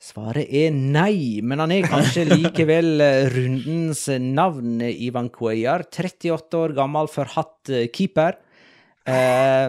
[0.00, 5.84] Svaret er nei, men han er kanskje likevel eh, rundens navn, Ivan Cuellar.
[5.92, 8.38] 38 år gammel, forhatt eh, keeper.
[9.04, 9.68] Eh,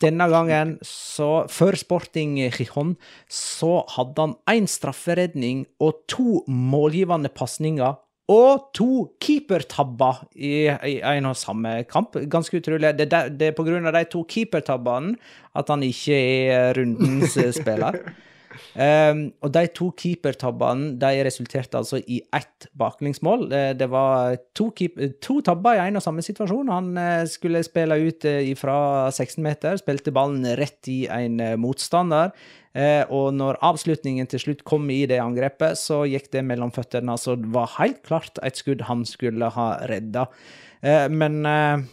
[0.00, 2.94] denne gangen, så før Sporting Gijon,
[3.28, 8.00] så hadde han én strafferedning og to målgivende pasninger.
[8.32, 8.90] Og to
[9.22, 12.16] keepertabber i, i en og samme kamp.
[12.32, 12.96] Ganske utrolig.
[12.98, 15.14] Det, er det er på grunn av de to keepertabbene
[15.52, 18.00] at han ikke er rundens eh, spiller.
[18.74, 23.46] Um, og de to keepertabbene de resulterte altså i ett baklengsmål.
[23.52, 26.70] Eh, Det var to, keep to tabber i en og samme situasjon.
[26.72, 31.56] Han eh, skulle spille ut eh, fra 16 meter, spilte ballen rett i en eh,
[31.60, 32.32] motstander.
[32.76, 37.14] Eh, og når avslutningen til slutt kom i det angrepet, så gikk det mellom føttene.
[37.14, 40.26] Altså, det var helt klart et skudd han skulle ha redda.
[40.84, 41.86] Eh, men eh,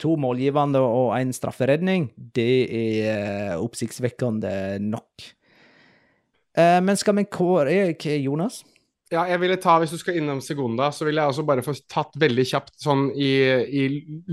[0.00, 5.28] to målgivende og en strafferedning, det er eh, oppsiktsvekkende nok.
[6.58, 8.60] Eh, men skal vi kåre eh, Jonas?
[9.12, 11.74] Ja, jeg ville ta, Hvis du skal innom Segunda, så vil jeg også bare få
[11.90, 13.32] tatt veldig kjapt sånn i,
[13.68, 13.82] i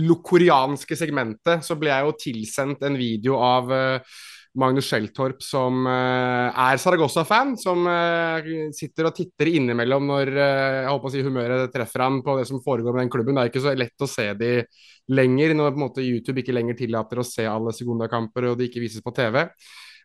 [0.07, 4.21] lokorianske segmentet, så ble jeg jo tilsendt en video av uh,
[4.55, 11.11] Magnus Skjeltorp, som uh, er Saragossa-fan, som uh, sitter og titter innimellom når jeg håper
[11.11, 13.35] å si humøret treffer han på det som foregår med den klubben.
[13.35, 14.53] Det er ikke så lett å se de
[15.11, 18.71] lenger, når på en måte YouTube ikke lenger tillater å se alle Segunda-kamper og de
[18.71, 19.43] ikke vises på TV.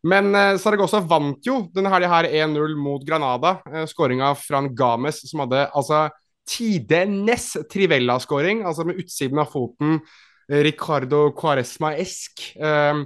[0.05, 3.57] Men eh, Saragossa vant jo denne helga her 1-0 mot Granada.
[3.73, 6.07] Eh, Skåringa fra Games, som hadde altså
[6.49, 10.01] tidenes Trivella-skåring, altså med utsiden av foten.
[10.51, 12.51] eh, Ricardo Cuaresma-esk.
[12.61, 13.05] Eh,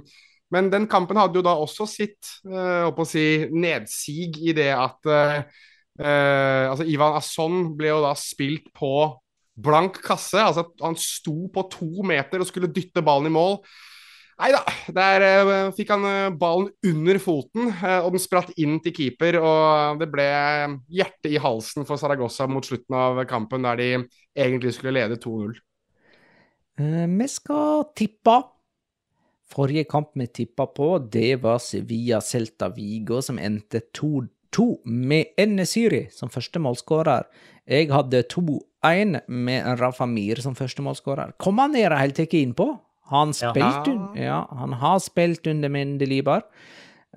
[0.51, 5.41] men den kampen hadde jo da også sitt eh, si, nedsig i det at eh,
[6.01, 8.91] eh, altså Ivan Asson ble jo da spilt på
[9.59, 10.41] blank kasse.
[10.41, 13.59] Altså, han sto på to meter og skulle dytte ballen i mål.
[14.39, 14.61] Nei da,
[14.95, 19.35] der uh, fikk han uh, ballen under foten, uh, og den spratt inn til keeper.
[19.43, 20.27] Og det ble
[20.95, 23.89] hjerte i halsen for Saragossa mot slutten av kampen, der de
[24.39, 25.59] egentlig skulle lede 2-0.
[27.19, 28.39] vi skal tippe.
[29.49, 36.05] Forrige kamp vi tippa på, det var Sevilla Celta Vigo, som endte 2-2 med Enesiri
[36.13, 37.25] som første målskårer.
[37.67, 41.33] Jeg hadde 2-1 med Rafa Mir som første målskårer.
[41.41, 42.75] Kom han ned helt tatt innpå?
[43.09, 44.43] Han, spilt, ja.
[44.59, 46.45] han har spilt under Mendelibar.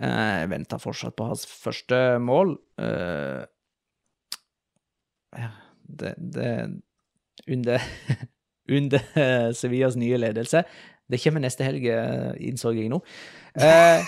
[0.01, 2.55] Uh, jeg venter fortsatt på hans første mål.
[2.81, 3.45] Uh,
[5.37, 5.53] ja,
[6.01, 6.49] det, det
[7.51, 7.85] Under,
[8.79, 10.65] under Sevillas nye ledelse.
[11.11, 11.89] Det kommer neste helg,
[12.41, 13.01] innså jeg nå.
[13.59, 14.05] Uh,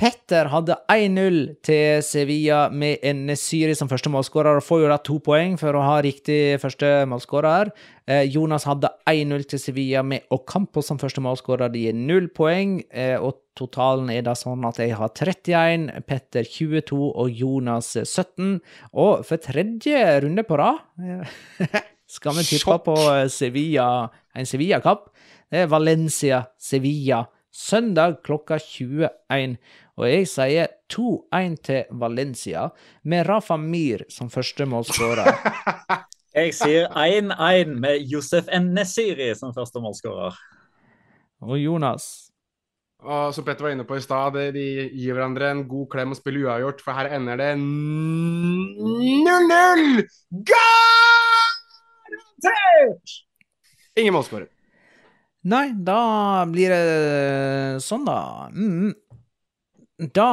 [0.00, 4.96] Petter hadde 1-0 til Sevilla med en Syri som første målskårer, og får jo da
[5.04, 7.68] to poeng for å ha riktig første målskårer.
[8.08, 11.68] Eh, Jonas hadde 1-0 til Sevilla med Ocampo som første målskårer.
[11.68, 16.48] Det gir null poeng, eh, og totalen er da sånn at jeg har 31, Petter
[16.48, 18.54] 22 og Jonas 17.
[18.96, 20.80] Og for tredje runde på rad
[22.16, 22.96] skal vi tippe på
[23.28, 25.10] Sevilla, en Sevilla-kapp.
[25.52, 27.20] Det er Valencia-Sevilla.
[27.50, 29.56] Søndag klokka 21.
[29.98, 32.68] Og jeg sier 2-1 til Valencia,
[33.02, 35.26] med Rafa Mir som første målskårer.
[36.38, 40.34] jeg sier 1-1 med Josef Nesiri som første målskårer.
[41.42, 42.30] Og Jonas?
[43.00, 46.16] Og som Petter var inne på i stad, de gir hverandre en god klem og
[46.18, 47.60] spiller uavgjort, for her ender det 0-0!
[50.52, 53.06] Garantert!
[53.96, 54.46] Ingen målskårer.
[55.48, 56.00] Nei, da
[56.50, 58.48] blir det sånn, da.
[58.52, 58.92] Mm.
[60.12, 60.28] Da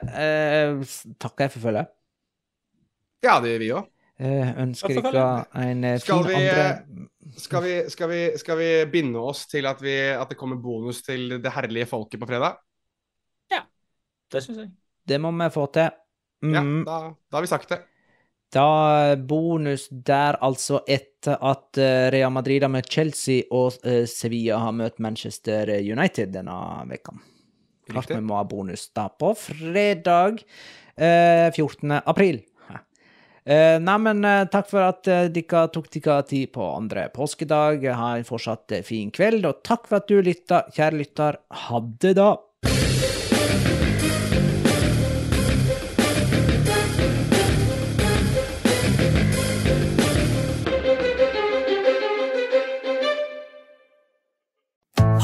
[0.00, 0.80] eh,
[1.20, 1.92] takker jeg for følget.
[3.24, 3.90] Ja, det gjør vi òg.
[4.20, 5.26] Eh, ønsker dere
[5.56, 7.10] en eh, skal fin vi, andre
[7.40, 11.00] skal vi, skal, vi, skal vi, binde oss til at, vi, at, det kommer bonus
[11.06, 12.58] til det herlige folket på fredag?
[13.52, 13.62] Ja,
[14.32, 14.72] det syns jeg.
[15.08, 15.88] Det må vi få til.
[16.44, 16.52] Mm.
[16.52, 17.80] Ja, da, da, har vi sagt det.
[18.50, 21.78] Da bonus der, altså, etter at
[22.10, 23.76] Real Madrid med Chelsea og
[24.10, 26.56] Sevilla har møtt Manchester United denne
[26.90, 27.14] veka.
[27.90, 30.42] Klart vi må ha bonus da på fredag
[30.96, 32.00] eh, 14.
[32.04, 32.42] april.
[33.50, 37.86] Eh, Neimen, eh, takk for at eh, dere tok dere tid på andre påskedag.
[37.96, 41.40] Ha en fortsatt eh, fin kveld, og takk for at du lytta, kjære lytter.
[41.64, 42.34] Ha det, da.